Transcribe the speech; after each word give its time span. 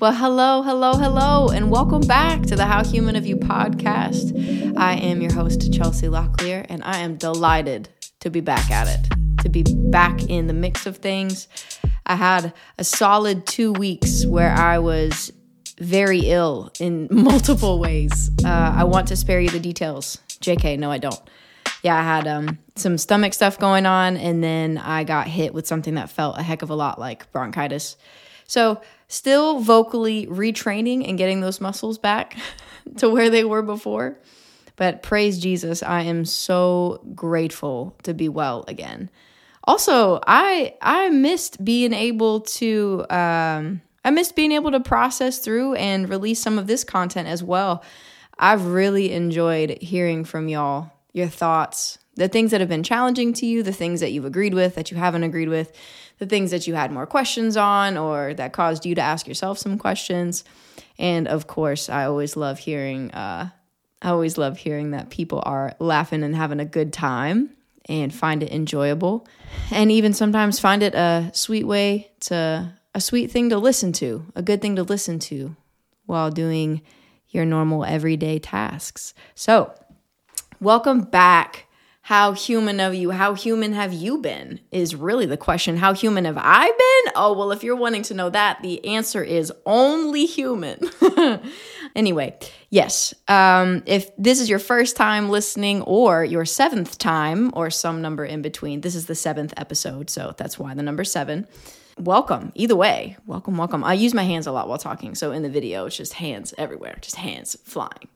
Well, 0.00 0.14
hello, 0.14 0.62
hello, 0.62 0.94
hello, 0.94 1.48
and 1.50 1.70
welcome 1.70 2.00
back 2.00 2.40
to 2.44 2.56
the 2.56 2.64
How 2.64 2.82
Human 2.82 3.16
of 3.16 3.26
You 3.26 3.36
podcast. 3.36 4.74
I 4.78 4.94
am 4.94 5.20
your 5.20 5.34
host, 5.34 5.74
Chelsea 5.74 6.06
Locklear, 6.06 6.64
and 6.70 6.82
I 6.84 7.00
am 7.00 7.16
delighted 7.16 7.90
to 8.20 8.30
be 8.30 8.40
back 8.40 8.70
at 8.70 8.88
it, 8.88 9.12
to 9.42 9.50
be 9.50 9.62
back 9.62 10.22
in 10.30 10.46
the 10.46 10.54
mix 10.54 10.86
of 10.86 10.96
things. 10.96 11.48
I 12.06 12.16
had 12.16 12.54
a 12.78 12.84
solid 12.84 13.46
two 13.46 13.74
weeks 13.74 14.24
where 14.24 14.54
I 14.54 14.78
was 14.78 15.34
very 15.78 16.20
ill 16.20 16.72
in 16.80 17.06
multiple 17.10 17.78
ways. 17.78 18.30
Uh, 18.42 18.72
I 18.74 18.84
want 18.84 19.06
to 19.08 19.16
spare 19.16 19.38
you 19.42 19.50
the 19.50 19.60
details. 19.60 20.16
JK, 20.40 20.78
no, 20.78 20.90
I 20.90 20.96
don't. 20.96 21.20
Yeah, 21.82 21.98
I 21.98 22.02
had 22.02 22.26
um, 22.26 22.58
some 22.74 22.96
stomach 22.96 23.34
stuff 23.34 23.58
going 23.58 23.84
on, 23.84 24.16
and 24.16 24.42
then 24.42 24.78
I 24.78 25.04
got 25.04 25.26
hit 25.26 25.52
with 25.52 25.66
something 25.66 25.96
that 25.96 26.08
felt 26.08 26.38
a 26.38 26.42
heck 26.42 26.62
of 26.62 26.70
a 26.70 26.74
lot 26.74 26.98
like 26.98 27.30
bronchitis. 27.32 27.98
So, 28.46 28.80
still 29.10 29.58
vocally 29.58 30.26
retraining 30.28 31.06
and 31.06 31.18
getting 31.18 31.40
those 31.40 31.60
muscles 31.60 31.98
back 31.98 32.38
to 32.96 33.10
where 33.10 33.28
they 33.28 33.44
were 33.44 33.60
before. 33.60 34.16
But 34.76 35.02
praise 35.02 35.38
Jesus, 35.38 35.82
I 35.82 36.02
am 36.02 36.24
so 36.24 37.02
grateful 37.14 37.96
to 38.04 38.14
be 38.14 38.30
well 38.30 38.64
again. 38.66 39.10
Also, 39.64 40.20
I 40.26 40.74
I 40.80 41.10
missed 41.10 41.62
being 41.62 41.92
able 41.92 42.40
to 42.42 43.04
um, 43.10 43.82
I 44.04 44.10
missed 44.10 44.36
being 44.36 44.52
able 44.52 44.70
to 44.70 44.80
process 44.80 45.40
through 45.40 45.74
and 45.74 46.08
release 46.08 46.40
some 46.40 46.58
of 46.58 46.66
this 46.66 46.84
content 46.84 47.28
as 47.28 47.42
well. 47.42 47.84
I've 48.38 48.64
really 48.66 49.12
enjoyed 49.12 49.82
hearing 49.82 50.24
from 50.24 50.48
y'all, 50.48 50.92
your 51.12 51.28
thoughts, 51.28 51.98
the 52.14 52.28
things 52.28 52.50
that 52.50 52.60
have 52.60 52.68
been 52.68 52.82
challenging 52.82 53.32
to 53.34 53.46
you, 53.46 53.62
the 53.62 53.72
things 53.72 54.00
that 54.00 54.12
you've 54.12 54.24
agreed 54.24 54.54
with, 54.54 54.74
that 54.74 54.90
you 54.90 54.96
haven't 54.96 55.22
agreed 55.22 55.48
with, 55.48 55.72
the 56.18 56.26
things 56.26 56.50
that 56.50 56.66
you 56.66 56.74
had 56.74 56.92
more 56.92 57.06
questions 57.06 57.56
on 57.56 57.96
or 57.96 58.34
that 58.34 58.52
caused 58.52 58.84
you 58.84 58.94
to 58.94 59.00
ask 59.00 59.26
yourself 59.26 59.58
some 59.58 59.78
questions. 59.78 60.44
And 60.98 61.26
of 61.26 61.46
course, 61.46 61.88
I 61.88 62.04
always 62.04 62.36
love 62.36 62.58
hearing 62.58 63.10
uh, 63.12 63.50
I 64.02 64.08
always 64.08 64.38
love 64.38 64.56
hearing 64.56 64.92
that 64.92 65.10
people 65.10 65.42
are 65.44 65.74
laughing 65.78 66.22
and 66.22 66.34
having 66.34 66.60
a 66.60 66.64
good 66.64 66.92
time 66.92 67.50
and 67.86 68.14
find 68.14 68.42
it 68.42 68.50
enjoyable 68.50 69.26
and 69.70 69.92
even 69.92 70.14
sometimes 70.14 70.58
find 70.58 70.82
it 70.82 70.94
a 70.94 71.30
sweet 71.34 71.66
way 71.66 72.10
to 72.20 72.72
a 72.94 73.00
sweet 73.00 73.30
thing 73.30 73.50
to 73.50 73.58
listen 73.58 73.92
to, 73.92 74.26
a 74.34 74.42
good 74.42 74.62
thing 74.62 74.76
to 74.76 74.82
listen 74.82 75.18
to 75.18 75.54
while 76.06 76.30
doing 76.30 76.82
your 77.28 77.44
normal 77.44 77.84
everyday 77.84 78.38
tasks. 78.38 79.14
So, 79.34 79.72
welcome 80.60 81.00
back. 81.00 81.66
How 82.02 82.32
human 82.32 82.80
of 82.80 82.94
you, 82.94 83.10
how 83.12 83.34
human 83.34 83.72
have 83.72 83.92
you 83.92 84.18
been? 84.18 84.60
Is 84.72 84.94
really 84.94 85.26
the 85.26 85.36
question. 85.36 85.76
How 85.76 85.94
human 85.94 86.24
have 86.24 86.38
I 86.38 86.66
been? 86.66 87.12
Oh, 87.14 87.34
well, 87.36 87.52
if 87.52 87.62
you're 87.62 87.76
wanting 87.76 88.02
to 88.04 88.14
know 88.14 88.30
that, 88.30 88.60
the 88.62 88.84
answer 88.84 89.22
is 89.22 89.52
only 89.64 90.26
human. 90.26 90.90
anyway, 91.96 92.36
yes. 92.68 93.14
Um, 93.28 93.82
if 93.86 94.10
this 94.16 94.40
is 94.40 94.50
your 94.50 94.58
first 94.58 94.96
time 94.96 95.28
listening 95.28 95.82
or 95.82 96.24
your 96.24 96.44
seventh 96.44 96.98
time 96.98 97.52
or 97.54 97.70
some 97.70 98.02
number 98.02 98.24
in 98.24 98.42
between, 98.42 98.80
this 98.80 98.94
is 98.94 99.06
the 99.06 99.14
seventh 99.14 99.54
episode. 99.56 100.10
So 100.10 100.34
that's 100.36 100.58
why 100.58 100.74
the 100.74 100.82
number 100.82 101.04
seven 101.04 101.46
welcome 101.98 102.50
either 102.54 102.76
way 102.76 103.14
welcome 103.26 103.58
welcome 103.58 103.84
i 103.84 103.92
use 103.92 104.14
my 104.14 104.22
hands 104.22 104.46
a 104.46 104.52
lot 104.52 104.66
while 104.68 104.78
talking 104.78 105.14
so 105.14 105.32
in 105.32 105.42
the 105.42 105.50
video 105.50 105.84
it's 105.84 105.96
just 105.96 106.14
hands 106.14 106.54
everywhere 106.56 106.96
just 107.02 107.16
hands 107.16 107.58
flying 107.64 108.08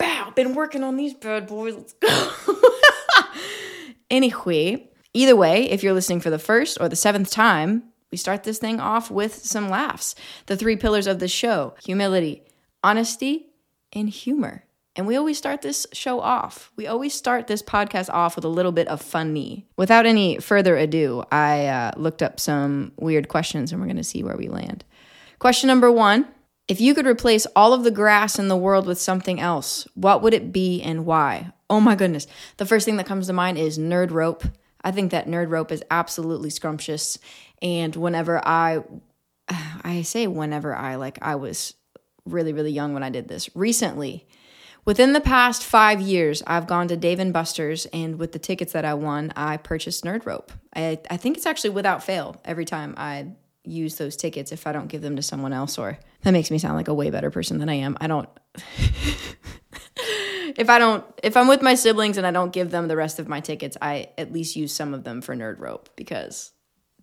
bow 0.00 0.32
been 0.34 0.54
working 0.54 0.82
on 0.82 0.96
these 0.96 1.14
bad 1.14 1.46
boys 1.46 1.74
let's 1.76 1.92
go 1.92 2.30
anyway 4.10 4.88
either 5.14 5.36
way 5.36 5.70
if 5.70 5.82
you're 5.82 5.92
listening 5.92 6.20
for 6.20 6.30
the 6.30 6.38
first 6.38 6.78
or 6.80 6.88
the 6.88 6.96
seventh 6.96 7.30
time 7.30 7.84
we 8.10 8.18
start 8.18 8.42
this 8.42 8.58
thing 8.58 8.80
off 8.80 9.10
with 9.10 9.34
some 9.44 9.68
laughs 9.68 10.14
the 10.46 10.56
three 10.56 10.76
pillars 10.76 11.06
of 11.06 11.18
the 11.18 11.28
show 11.28 11.74
humility 11.84 12.42
honesty 12.82 13.46
and 13.92 14.08
humor 14.08 14.64
and 14.96 15.06
we 15.06 15.16
always 15.16 15.38
start 15.38 15.62
this 15.62 15.86
show 15.92 16.20
off. 16.20 16.72
We 16.76 16.86
always 16.86 17.14
start 17.14 17.46
this 17.46 17.62
podcast 17.62 18.10
off 18.10 18.34
with 18.34 18.44
a 18.44 18.48
little 18.48 18.72
bit 18.72 18.88
of 18.88 19.00
funny. 19.00 19.66
Without 19.76 20.04
any 20.04 20.38
further 20.38 20.76
ado, 20.76 21.24
I 21.30 21.68
uh, 21.68 21.92
looked 21.96 22.22
up 22.22 22.40
some 22.40 22.92
weird 22.98 23.28
questions 23.28 23.70
and 23.70 23.80
we're 23.80 23.86
going 23.86 23.96
to 23.98 24.04
see 24.04 24.22
where 24.22 24.36
we 24.36 24.48
land. 24.48 24.84
Question 25.38 25.68
number 25.68 25.90
one 25.92 26.26
If 26.70 26.80
you 26.80 26.94
could 26.94 27.04
replace 27.04 27.46
all 27.56 27.72
of 27.72 27.82
the 27.82 27.90
grass 27.90 28.38
in 28.38 28.46
the 28.46 28.56
world 28.56 28.86
with 28.86 29.00
something 29.00 29.40
else, 29.40 29.88
what 29.94 30.22
would 30.22 30.32
it 30.32 30.52
be 30.52 30.80
and 30.80 31.04
why? 31.04 31.50
Oh 31.68 31.80
my 31.80 31.96
goodness. 31.96 32.28
The 32.58 32.64
first 32.64 32.84
thing 32.84 32.96
that 32.98 33.06
comes 33.06 33.26
to 33.26 33.32
mind 33.32 33.58
is 33.58 33.76
nerd 33.76 34.12
rope. 34.12 34.44
I 34.84 34.92
think 34.92 35.10
that 35.10 35.26
nerd 35.26 35.50
rope 35.50 35.72
is 35.72 35.82
absolutely 35.90 36.48
scrumptious. 36.48 37.18
And 37.60 37.96
whenever 37.96 38.40
I, 38.46 38.84
I 39.82 40.02
say 40.02 40.28
whenever 40.28 40.72
I, 40.72 40.94
like 40.94 41.18
I 41.20 41.34
was 41.34 41.74
really, 42.24 42.52
really 42.52 42.70
young 42.70 42.94
when 42.94 43.02
I 43.02 43.10
did 43.10 43.26
this. 43.26 43.50
Recently, 43.56 44.28
Within 44.86 45.12
the 45.12 45.20
past 45.20 45.62
five 45.62 46.00
years, 46.00 46.42
I've 46.46 46.66
gone 46.66 46.88
to 46.88 46.96
Dave 46.96 47.18
and 47.18 47.34
Buster's, 47.34 47.84
and 47.92 48.18
with 48.18 48.32
the 48.32 48.38
tickets 48.38 48.72
that 48.72 48.86
I 48.86 48.94
won, 48.94 49.30
I 49.36 49.58
purchased 49.58 50.04
Nerd 50.04 50.24
Rope. 50.24 50.52
I, 50.74 50.98
I 51.10 51.18
think 51.18 51.36
it's 51.36 51.44
actually 51.44 51.70
without 51.70 52.02
fail 52.02 52.40
every 52.46 52.64
time 52.64 52.94
I 52.96 53.32
use 53.70 53.96
those 53.96 54.16
tickets 54.16 54.52
if 54.52 54.66
I 54.66 54.72
don't 54.72 54.88
give 54.88 55.02
them 55.02 55.16
to 55.16 55.22
someone 55.22 55.52
else, 55.52 55.78
or 55.78 55.98
that 56.22 56.32
makes 56.32 56.50
me 56.50 56.58
sound 56.58 56.76
like 56.76 56.88
a 56.88 56.94
way 56.94 57.10
better 57.10 57.30
person 57.30 57.58
than 57.58 57.68
I 57.68 57.74
am. 57.74 57.96
I 58.00 58.06
don't. 58.06 58.28
if 60.56 60.68
I 60.68 60.78
don't, 60.78 61.04
if 61.22 61.36
I'm 61.36 61.48
with 61.48 61.62
my 61.62 61.74
siblings 61.74 62.16
and 62.16 62.26
I 62.26 62.30
don't 62.30 62.52
give 62.52 62.70
them 62.70 62.88
the 62.88 62.96
rest 62.96 63.18
of 63.18 63.28
my 63.28 63.40
tickets, 63.40 63.76
I 63.80 64.08
at 64.18 64.32
least 64.32 64.56
use 64.56 64.72
some 64.72 64.94
of 64.94 65.04
them 65.04 65.20
for 65.20 65.34
Nerd 65.34 65.58
Rope 65.58 65.90
because 65.96 66.52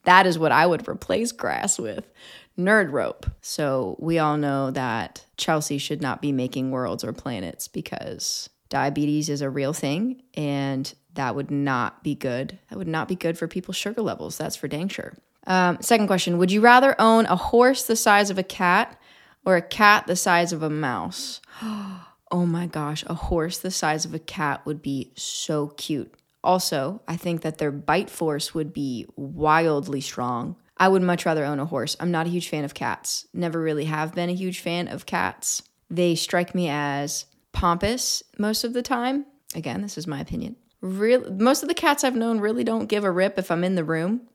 that 0.03 0.25
is 0.25 0.39
what 0.39 0.51
I 0.51 0.65
would 0.65 0.87
replace 0.87 1.31
grass 1.31 1.77
with 1.77 2.09
nerd 2.57 2.91
rope. 2.91 3.25
So 3.41 3.97
we 3.99 4.19
all 4.19 4.37
know 4.37 4.71
that 4.71 5.25
Chelsea 5.37 5.77
should 5.77 6.01
not 6.01 6.21
be 6.21 6.31
making 6.31 6.71
worlds 6.71 7.03
or 7.03 7.13
planets 7.13 7.67
because 7.67 8.49
diabetes 8.69 9.29
is 9.29 9.41
a 9.41 9.49
real 9.49 9.73
thing 9.73 10.23
and 10.33 10.93
that 11.13 11.35
would 11.35 11.51
not 11.51 12.03
be 12.03 12.15
good. 12.15 12.57
That 12.69 12.77
would 12.77 12.87
not 12.87 13.07
be 13.07 13.15
good 13.15 13.37
for 13.37 13.47
people's 13.47 13.75
sugar 13.75 14.01
levels. 14.01 14.37
That's 14.37 14.55
for 14.55 14.67
dang 14.67 14.87
sure. 14.87 15.17
Um, 15.47 15.77
second 15.81 16.07
question 16.07 16.37
Would 16.37 16.51
you 16.51 16.61
rather 16.61 16.95
own 16.99 17.25
a 17.25 17.35
horse 17.35 17.83
the 17.83 17.95
size 17.95 18.29
of 18.29 18.37
a 18.37 18.43
cat 18.43 18.99
or 19.45 19.55
a 19.55 19.61
cat 19.61 20.05
the 20.05 20.15
size 20.15 20.53
of 20.53 20.61
a 20.61 20.69
mouse? 20.69 21.41
Oh 22.29 22.45
my 22.45 22.67
gosh, 22.67 23.05
a 23.07 23.13
horse 23.13 23.57
the 23.57 23.71
size 23.71 24.03
of 24.03 24.13
a 24.13 24.19
cat 24.19 24.65
would 24.65 24.81
be 24.81 25.13
so 25.15 25.69
cute. 25.77 26.13
Also, 26.43 27.01
I 27.07 27.15
think 27.15 27.39
that 27.41 27.57
their 27.57 27.71
bite 27.71 28.09
force 28.09 28.53
would 28.53 28.73
be 28.73 29.05
wildly 29.15 30.01
strong. 30.01 30.57
I 30.75 30.89
would 30.89 31.01
much 31.01 31.25
rather 31.25 31.45
own 31.45 31.61
a 31.61 31.65
horse. 31.65 31.95
I'm 32.01 32.11
not 32.11 32.27
a 32.27 32.29
huge 32.29 32.49
fan 32.49 32.65
of 32.65 32.73
cats. 32.73 33.27
Never 33.33 33.61
really 33.61 33.85
have 33.85 34.13
been 34.13 34.29
a 34.29 34.35
huge 34.35 34.59
fan 34.59 34.89
of 34.89 35.05
cats. 35.05 35.63
They 35.89 36.15
strike 36.15 36.53
me 36.53 36.67
as 36.67 37.27
pompous 37.53 38.23
most 38.37 38.65
of 38.65 38.73
the 38.73 38.83
time. 38.83 39.25
Again, 39.55 39.81
this 39.81 39.97
is 39.97 40.05
my 40.05 40.19
opinion. 40.19 40.57
Real 40.81 41.31
most 41.31 41.63
of 41.63 41.69
the 41.69 41.73
cats 41.73 42.03
I've 42.03 42.15
known 42.15 42.41
really 42.41 42.65
don't 42.65 42.87
give 42.87 43.05
a 43.05 43.11
rip 43.11 43.39
if 43.39 43.49
I'm 43.49 43.63
in 43.63 43.75
the 43.75 43.85
room. 43.85 44.27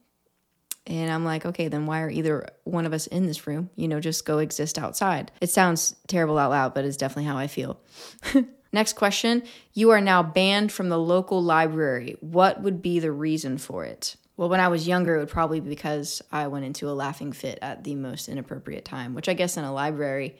And 0.87 1.13
I'm 1.13 1.25
like, 1.25 1.47
okay, 1.47 1.69
then 1.69 1.87
why 1.87 2.03
are 2.03 2.11
either 2.11 2.49
one 2.65 2.87
of 2.87 2.93
us 2.93 3.07
in 3.07 3.27
this 3.27 3.47
room? 3.47 3.71
You 3.77 3.87
know, 3.87 4.01
just 4.01 4.25
go 4.25 4.39
exist 4.39 4.79
outside. 4.79 5.31
It 5.41 5.51
sounds 5.51 5.95
terrible 6.09 6.39
out 6.39 6.51
loud, 6.51 6.75
but 6.75 6.85
it's 6.85 6.97
definitely 6.97 7.25
how 7.25 7.37
I 7.37 7.47
feel. 7.47 7.81
Next 8.73 8.95
question. 8.95 9.43
You 9.75 9.91
are 9.91 10.01
now 10.01 10.23
banned 10.23 10.73
from 10.73 10.89
the 10.89 10.99
local 10.99 11.43
library. 11.43 12.17
What 12.21 12.63
would 12.63 12.83
be 12.83 12.99
the 12.99 13.13
reason 13.13 13.59
for 13.59 13.85
it? 13.85 14.17
Well, 14.37 14.49
when 14.49 14.61
I 14.61 14.69
was 14.69 14.89
younger, 14.89 15.15
it 15.15 15.19
would 15.21 15.29
probably 15.29 15.61
be 15.61 15.69
because 15.69 16.23
I 16.33 16.49
went 16.49 16.65
into 16.65 16.89
a 16.89 16.93
laughing 16.93 17.33
fit 17.33 17.59
at 17.63 17.85
the 17.85 17.95
most 17.95 18.29
inappropriate 18.29 18.85
time, 18.85 19.15
which 19.15 19.29
I 19.29 19.35
guess 19.35 19.57
in 19.57 19.65
a 19.65 19.73
library, 19.73 20.37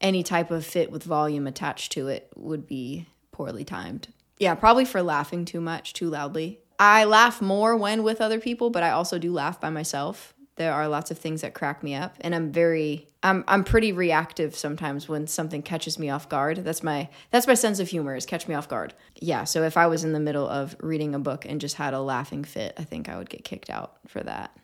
any 0.00 0.22
type 0.22 0.50
of 0.50 0.64
fit 0.64 0.92
with 0.92 1.02
volume 1.02 1.46
attached 1.46 1.92
to 1.92 2.08
it 2.08 2.30
would 2.36 2.66
be 2.66 3.06
poorly 3.32 3.64
timed. 3.64 4.08
Yeah, 4.38 4.54
probably 4.54 4.84
for 4.84 5.02
laughing 5.02 5.44
too 5.44 5.60
much, 5.60 5.92
too 5.92 6.08
loudly. 6.08 6.59
I 6.80 7.04
laugh 7.04 7.42
more 7.42 7.76
when 7.76 8.02
with 8.02 8.22
other 8.22 8.40
people, 8.40 8.70
but 8.70 8.82
I 8.82 8.90
also 8.90 9.18
do 9.18 9.34
laugh 9.34 9.60
by 9.60 9.68
myself. 9.68 10.32
There 10.56 10.72
are 10.72 10.88
lots 10.88 11.10
of 11.10 11.18
things 11.18 11.42
that 11.42 11.54
crack 11.54 11.82
me 11.82 11.94
up 11.94 12.16
and 12.20 12.34
i'm 12.34 12.52
very 12.52 13.08
i'm 13.22 13.44
i'm 13.48 13.64
pretty 13.64 13.92
reactive 13.92 14.54
sometimes 14.54 15.08
when 15.08 15.26
something 15.26 15.62
catches 15.62 15.98
me 15.98 16.10
off 16.10 16.28
guard. 16.28 16.58
That's 16.58 16.82
my 16.82 17.08
that's 17.30 17.46
my 17.46 17.54
sense 17.54 17.80
of 17.80 17.88
humor 17.88 18.14
is 18.14 18.26
catch 18.26 18.46
me 18.46 18.54
off 18.54 18.68
guard. 18.68 18.92
Yeah 19.14 19.44
so 19.44 19.62
if 19.62 19.78
i 19.78 19.86
was 19.86 20.04
in 20.04 20.12
the 20.12 20.20
middle 20.20 20.46
of 20.46 20.76
reading 20.80 21.14
a 21.14 21.18
book 21.18 21.46
and 21.46 21.62
just 21.62 21.76
had 21.76 21.94
a 21.94 22.00
laughing 22.00 22.44
fit 22.44 22.74
i 22.76 22.84
think 22.84 23.08
i 23.08 23.16
would 23.16 23.30
get 23.30 23.44
kicked 23.44 23.70
out 23.70 24.00
for 24.06 24.20
that. 24.20 24.54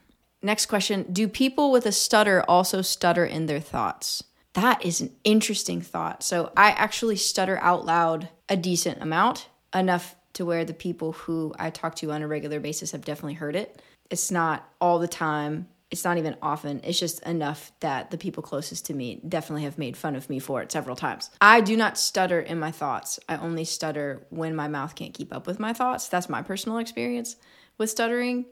Next 0.43 0.67
question 0.67 1.07
do 1.11 1.29
people 1.29 1.71
with 1.71 1.87
a 1.87 1.93
stutter 1.93 2.45
also 2.47 2.83
stutter 2.83 3.25
in 3.25 3.47
their 3.47 3.61
thoughts? 3.61 4.23
That 4.53 4.85
is 4.85 5.01
an 5.01 5.15
interesting 5.25 5.81
thought. 5.81 6.23
So 6.23 6.53
i 6.59 6.73
actually 6.73 7.17
stutter 7.17 7.59
out 7.63 7.87
loud 7.87 8.29
a 8.51 8.57
decent 8.57 9.03
amount 9.03 9.49
enough 9.75 10.15
to 10.37 10.45
where 10.45 10.65
the 10.65 10.75
people 10.75 11.13
who 11.13 11.53
i 11.59 11.69
talk 11.69 11.95
to 11.95 12.13
on 12.13 12.23
a 12.23 12.29
regular 12.29 12.61
basis 12.61 12.93
have 12.93 13.05
definitely 13.05 13.35
heard 13.35 13.57
it 13.57 13.83
it's 14.11 14.31
not 14.31 14.69
all 14.81 14.99
the 14.99 15.09
time 15.09 15.67
it's 15.91 16.05
not 16.05 16.19
even 16.19 16.37
often. 16.43 16.81
It's 16.83 16.99
just 16.99 17.23
enough 17.23 17.71
that 17.81 18.11
the 18.11 18.19
people 18.19 18.43
closest 18.43 18.87
to 18.87 18.95
me 18.95 19.21
definitely 19.27 19.63
have 19.63 19.79
made 19.79 19.97
fun 19.97 20.17
of 20.17 20.29
me 20.29 20.39
for 20.39 20.61
it 20.61 20.73
several 20.73 20.97
times. 20.97 21.31
I 21.41 21.61
do 21.61 21.77
not 21.77 21.97
stutter 21.97 22.41
in 22.41 22.59
my 22.59 22.73
thoughts. 22.73 23.21
I 23.29 23.37
only 23.37 23.65
stutter 23.65 24.27
when 24.31 24.57
my 24.57 24.67
mouth 24.67 24.95
can't 24.97 25.15
keep 25.15 25.33
up 25.33 25.47
with 25.47 25.61
my 25.61 25.73
thoughts. 25.73 26.09
That's 26.09 26.29
my 26.29 26.43
personal 26.43 26.79
experience 26.79 27.37
with 27.79 27.91
stuttering 27.91 28.47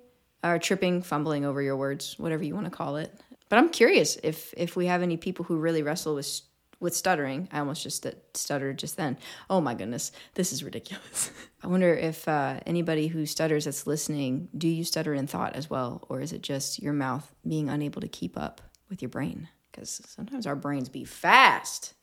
or 0.45 0.59
tripping, 0.59 1.03
fumbling 1.03 1.45
over 1.45 1.61
your 1.61 1.77
words, 1.77 2.15
whatever 2.19 2.45
you 2.45 2.55
want 2.55 2.67
to 2.67 2.71
call 2.71 2.97
it. 2.97 3.13
but 3.49 3.59
I'm 3.59 3.69
curious 3.69 4.17
if 4.23 4.55
if 4.57 4.77
we 4.77 4.87
have 4.87 5.03
any 5.03 5.17
people 5.17 5.45
who 5.45 5.57
really 5.57 5.83
wrestle 5.83 6.15
with 6.15 6.41
with 6.85 6.95
stuttering. 6.95 7.49
I 7.51 7.61
almost 7.61 7.83
just 7.83 8.07
stuttered 8.35 8.79
just 8.79 8.99
then. 8.99 9.17
Oh 9.49 9.61
my 9.63 9.75
goodness, 9.75 10.13
this 10.35 10.53
is 10.53 10.63
ridiculous. 10.63 11.33
I 11.65 11.67
wonder 11.67 11.95
if 11.95 12.29
uh, 12.29 12.61
anybody 12.67 13.09
who 13.09 13.25
stutters 13.25 13.65
that's 13.65 13.87
listening, 13.87 14.49
do 14.57 14.69
you 14.69 14.85
stutter 14.85 15.15
in 15.15 15.27
thought 15.27 15.57
as 15.57 15.69
well, 15.71 16.05
or 16.11 16.21
is 16.21 16.33
it 16.35 16.43
just 16.43 16.83
your 16.83 16.93
mouth 16.93 17.35
being 17.49 17.71
unable 17.71 18.03
to 18.03 18.07
keep 18.07 18.39
up 18.39 18.61
with 18.91 19.01
your 19.01 19.09
brain? 19.09 19.49
Because 19.73 20.03
sometimes 20.07 20.47
our 20.47 20.55
brains 20.55 20.91
be 20.91 21.05
fast. 21.05 21.95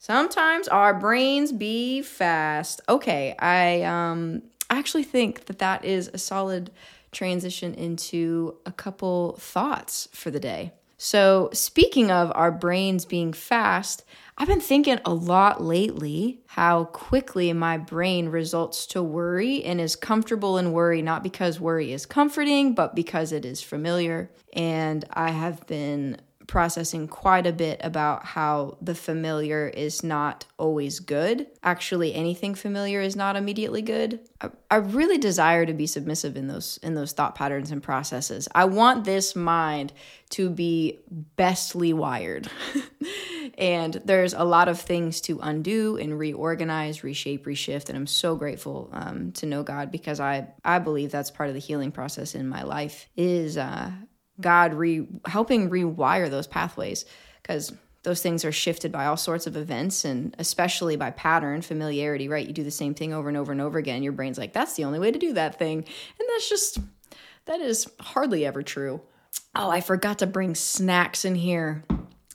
Sometimes 0.00 0.66
our 0.66 0.92
brains 0.92 1.52
be 1.52 2.02
fast. 2.02 2.80
Okay, 2.88 3.36
I 3.38 3.82
um 3.82 4.42
I 4.68 4.78
actually 4.78 5.04
think 5.04 5.46
that 5.46 5.60
that 5.60 5.84
is 5.84 6.10
a 6.12 6.18
solid 6.18 6.72
transition 7.12 7.74
into 7.74 8.56
a 8.66 8.72
couple 8.72 9.36
thoughts 9.38 10.08
for 10.12 10.32
the 10.32 10.40
day. 10.40 10.72
So, 11.02 11.48
speaking 11.54 12.10
of 12.10 12.30
our 12.34 12.52
brains 12.52 13.06
being 13.06 13.32
fast, 13.32 14.04
I've 14.36 14.48
been 14.48 14.60
thinking 14.60 15.00
a 15.06 15.14
lot 15.14 15.62
lately 15.62 16.42
how 16.46 16.84
quickly 16.84 17.50
my 17.54 17.78
brain 17.78 18.28
results 18.28 18.86
to 18.88 19.02
worry 19.02 19.64
and 19.64 19.80
is 19.80 19.96
comfortable 19.96 20.58
in 20.58 20.72
worry, 20.72 21.00
not 21.00 21.22
because 21.22 21.58
worry 21.58 21.94
is 21.94 22.04
comforting, 22.04 22.74
but 22.74 22.94
because 22.94 23.32
it 23.32 23.46
is 23.46 23.62
familiar. 23.62 24.30
And 24.52 25.06
I 25.10 25.30
have 25.30 25.66
been 25.66 26.18
processing 26.50 27.06
quite 27.06 27.46
a 27.46 27.52
bit 27.52 27.80
about 27.80 28.26
how 28.26 28.76
the 28.82 28.94
familiar 28.94 29.68
is 29.68 30.02
not 30.02 30.44
always 30.58 30.98
good. 30.98 31.46
Actually, 31.62 32.12
anything 32.12 32.56
familiar 32.56 33.00
is 33.00 33.14
not 33.14 33.36
immediately 33.36 33.80
good. 33.80 34.18
I, 34.40 34.50
I 34.68 34.76
really 34.78 35.16
desire 35.16 35.64
to 35.64 35.72
be 35.72 35.86
submissive 35.86 36.36
in 36.36 36.48
those 36.48 36.80
in 36.82 36.94
those 36.94 37.12
thought 37.12 37.36
patterns 37.36 37.70
and 37.70 37.80
processes. 37.80 38.48
I 38.52 38.64
want 38.64 39.04
this 39.04 39.36
mind 39.36 39.92
to 40.30 40.50
be 40.50 40.98
bestly 41.36 41.92
wired. 41.92 42.50
and 43.56 43.94
there's 44.04 44.34
a 44.34 44.44
lot 44.44 44.68
of 44.68 44.80
things 44.80 45.20
to 45.22 45.38
undo 45.40 45.98
and 45.98 46.18
reorganize, 46.18 47.04
reshape, 47.04 47.46
reshift. 47.46 47.88
And 47.88 47.96
I'm 47.96 48.08
so 48.08 48.34
grateful 48.34 48.90
um, 48.92 49.30
to 49.32 49.46
know 49.46 49.62
God 49.62 49.92
because 49.92 50.18
I 50.18 50.48
I 50.64 50.80
believe 50.80 51.12
that's 51.12 51.30
part 51.30 51.48
of 51.48 51.54
the 51.54 51.60
healing 51.60 51.92
process 51.92 52.34
in 52.34 52.48
my 52.48 52.64
life 52.64 53.08
is 53.16 53.56
uh, 53.56 53.92
God 54.40 54.74
re 54.74 55.06
helping 55.26 55.70
rewire 55.70 56.30
those 56.30 56.46
pathways 56.46 57.04
because 57.42 57.72
those 58.02 58.22
things 58.22 58.44
are 58.44 58.52
shifted 58.52 58.90
by 58.90 59.06
all 59.06 59.16
sorts 59.16 59.46
of 59.46 59.56
events 59.56 60.04
and 60.04 60.34
especially 60.38 60.96
by 60.96 61.10
pattern 61.10 61.62
familiarity 61.62 62.28
right? 62.28 62.46
You 62.46 62.52
do 62.52 62.64
the 62.64 62.70
same 62.70 62.94
thing 62.94 63.12
over 63.12 63.28
and 63.28 63.36
over 63.36 63.52
and 63.52 63.60
over 63.60 63.78
again. 63.78 64.02
Your 64.02 64.12
brain's 64.12 64.38
like 64.38 64.52
that's 64.52 64.74
the 64.74 64.84
only 64.84 64.98
way 64.98 65.10
to 65.10 65.18
do 65.18 65.34
that 65.34 65.58
thing. 65.58 65.78
And 65.78 66.28
that's 66.28 66.48
just 66.48 66.78
that 67.46 67.60
is 67.60 67.90
hardly 68.00 68.46
ever 68.46 68.62
true. 68.62 69.00
Oh 69.54 69.70
i 69.70 69.80
forgot 69.80 70.18
to 70.20 70.26
bring 70.26 70.54
snacks 70.54 71.24
in 71.24 71.34
here. 71.34 71.84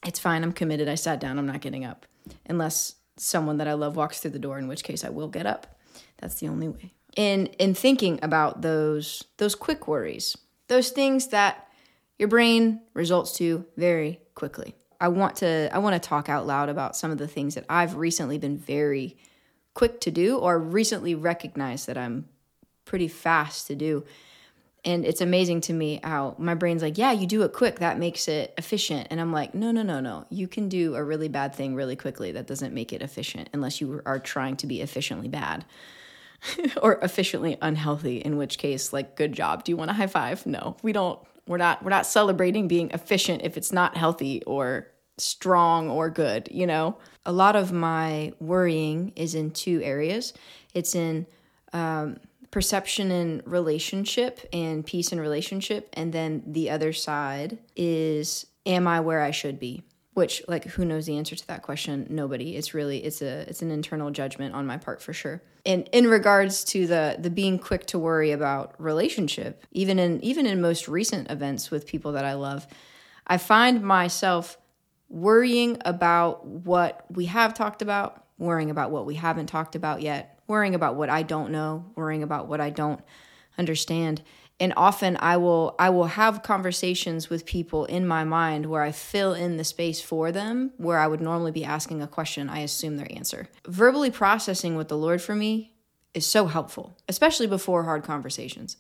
It's 0.05 0.19
fine. 0.19 0.43
I'm 0.43 0.53
committed. 0.53 0.87
I 0.87 0.95
sat 0.95 1.19
down. 1.19 1.39
I'm 1.39 1.47
not 1.47 1.61
getting 1.61 1.83
up. 1.83 2.05
Unless 2.47 2.95
someone 3.17 3.57
that 3.57 3.67
i 3.67 3.73
love 3.73 3.95
walks 3.95 4.19
through 4.19 4.31
the 4.31 4.39
door 4.39 4.59
in 4.59 4.67
which 4.67 4.83
case 4.83 5.05
i 5.05 5.09
will 5.09 5.29
get 5.29 5.45
up. 5.45 5.79
That's 6.17 6.35
the 6.35 6.47
only 6.47 6.67
way. 6.67 6.93
In 7.15 7.47
in 7.47 7.73
thinking 7.73 8.19
about 8.21 8.61
those 8.61 9.23
those 9.37 9.55
quick 9.55 9.87
worries 9.87 10.35
those 10.67 10.89
things 10.89 11.27
that 11.27 11.67
your 12.17 12.29
brain 12.29 12.81
results 12.93 13.37
to 13.37 13.65
very 13.77 14.19
quickly. 14.35 14.75
I 14.99 15.09
want 15.09 15.37
to 15.37 15.69
I 15.73 15.79
want 15.79 16.01
to 16.01 16.09
talk 16.09 16.29
out 16.29 16.47
loud 16.47 16.69
about 16.69 16.95
some 16.95 17.11
of 17.11 17.17
the 17.17 17.27
things 17.27 17.55
that 17.55 17.65
I've 17.69 17.95
recently 17.95 18.37
been 18.37 18.57
very 18.57 19.17
quick 19.73 19.99
to 20.01 20.11
do 20.11 20.37
or 20.37 20.57
recently 20.57 21.15
recognized 21.15 21.87
that 21.87 21.97
I'm 21.97 22.29
pretty 22.85 23.07
fast 23.07 23.67
to 23.67 23.75
do. 23.75 24.05
And 24.85 25.03
it's 25.03 25.19
amazing 25.19 25.61
to 25.61 25.73
me 25.73 25.99
how 26.03 26.35
my 26.37 26.53
brain's 26.53 26.83
like, 26.83 26.97
yeah, 26.97 27.11
you 27.11 27.25
do 27.25 27.41
it 27.41 27.53
quick. 27.53 27.79
That 27.79 27.97
makes 27.97 28.27
it 28.27 28.53
efficient. 28.55 29.07
And 29.09 29.19
I'm 29.19 29.33
like, 29.33 29.55
no, 29.55 29.71
no, 29.71 29.81
no, 29.81 29.99
no. 29.99 30.25
You 30.29 30.47
can 30.47 30.69
do 30.69 30.95
a 30.95 31.03
really 31.03 31.27
bad 31.27 31.55
thing 31.55 31.73
really 31.73 31.95
quickly. 31.95 32.31
That 32.31 32.45
doesn't 32.45 32.73
make 32.73 32.93
it 32.93 33.01
efficient 33.01 33.49
unless 33.51 33.81
you 33.81 34.01
are 34.05 34.19
trying 34.19 34.57
to 34.57 34.67
be 34.67 34.81
efficiently 34.81 35.27
bad 35.27 35.65
or 36.83 36.99
efficiently 37.01 37.57
unhealthy, 37.63 38.17
in 38.17 38.37
which 38.37 38.59
case, 38.59 38.93
like, 38.93 39.15
good 39.15 39.33
job. 39.33 39.63
Do 39.63 39.71
you 39.71 39.75
want 39.75 39.89
a 39.89 39.95
high 39.95 40.07
five? 40.07 40.45
No, 40.45 40.77
we 40.83 40.93
don't 40.93 41.19
we're 41.47 41.57
not 41.57 41.83
we're 41.83 41.89
not 41.89 42.05
celebrating 42.05 42.67
being 42.67 42.89
efficient 42.91 43.43
if 43.43 43.57
it's 43.57 43.71
not 43.71 43.97
healthy 43.97 44.41
or 44.43 44.87
strong 45.17 45.89
or 45.89 46.09
good, 46.09 46.49
you 46.51 46.67
know? 46.67 46.97
A 47.25 47.31
lot 47.31 47.55
of 47.55 47.71
my 47.71 48.33
worrying 48.39 49.13
is 49.15 49.35
in 49.35 49.51
two 49.51 49.81
areas. 49.81 50.33
It's 50.73 50.95
in 50.95 51.25
um, 51.73 52.17
perception 52.51 53.11
and 53.11 53.41
relationship 53.45 54.47
and 54.53 54.85
peace 54.85 55.11
and 55.11 55.21
relationship. 55.21 55.89
And 55.93 56.13
then 56.13 56.43
the 56.45 56.69
other 56.69 56.93
side 56.93 57.57
is, 57.75 58.45
am 58.65 58.87
I 58.87 58.99
where 58.99 59.21
I 59.21 59.31
should 59.31 59.59
be? 59.59 59.83
Which 60.15 60.41
like 60.47 60.65
who 60.65 60.83
knows 60.83 61.05
the 61.05 61.17
answer 61.17 61.35
to 61.35 61.47
that 61.47 61.61
question? 61.61 62.07
Nobody. 62.09 62.55
It's 62.55 62.73
really 62.73 63.03
it's 63.03 63.21
a 63.21 63.47
it's 63.47 63.61
an 63.61 63.69
internal 63.69 64.09
judgment 64.11 64.55
on 64.55 64.65
my 64.65 64.77
part 64.77 65.01
for 65.01 65.13
sure. 65.13 65.41
And 65.65 65.89
in 65.91 66.07
regards 66.07 66.63
to 66.65 66.87
the 66.87 67.17
the 67.19 67.29
being 67.29 67.59
quick 67.59 67.85
to 67.87 67.99
worry 67.99 68.31
about 68.31 68.75
relationship 68.79 69.63
even 69.71 69.99
in 69.99 70.23
even 70.23 70.45
in 70.45 70.61
most 70.61 70.87
recent 70.87 71.29
events 71.29 71.71
with 71.71 71.85
people 71.85 72.13
that 72.13 72.25
i 72.25 72.33
love 72.33 72.67
i 73.27 73.37
find 73.37 73.81
myself 73.81 74.57
worrying 75.09 75.77
about 75.85 76.45
what 76.45 77.05
we 77.09 77.25
have 77.25 77.53
talked 77.53 77.81
about 77.81 78.25
worrying 78.37 78.69
about 78.69 78.91
what 78.91 79.05
we 79.05 79.15
haven't 79.15 79.47
talked 79.47 79.75
about 79.75 80.01
yet 80.01 80.39
worrying 80.47 80.75
about 80.75 80.95
what 80.95 81.09
i 81.09 81.23
don't 81.23 81.51
know 81.51 81.85
worrying 81.95 82.23
about 82.23 82.47
what 82.47 82.61
i 82.61 82.69
don't 82.69 83.01
understand 83.57 84.21
and 84.59 84.73
often 84.77 85.17
i 85.17 85.35
will 85.35 85.75
i 85.79 85.89
will 85.89 86.05
have 86.05 86.43
conversations 86.43 87.29
with 87.29 87.45
people 87.45 87.85
in 87.85 88.07
my 88.07 88.23
mind 88.23 88.65
where 88.65 88.81
i 88.81 88.91
fill 88.91 89.33
in 89.33 89.57
the 89.57 89.63
space 89.63 90.01
for 90.01 90.31
them 90.31 90.71
where 90.77 90.99
i 90.99 91.07
would 91.07 91.21
normally 91.21 91.51
be 91.51 91.65
asking 91.65 92.01
a 92.01 92.07
question 92.07 92.49
i 92.49 92.59
assume 92.59 92.97
their 92.97 93.11
answer. 93.11 93.47
Verbally 93.67 94.11
processing 94.11 94.75
with 94.75 94.87
the 94.87 94.97
lord 94.97 95.21
for 95.21 95.35
me 95.35 95.73
is 96.13 96.25
so 96.25 96.47
helpful 96.47 96.97
especially 97.07 97.47
before 97.47 97.83
hard 97.83 98.03
conversations. 98.03 98.77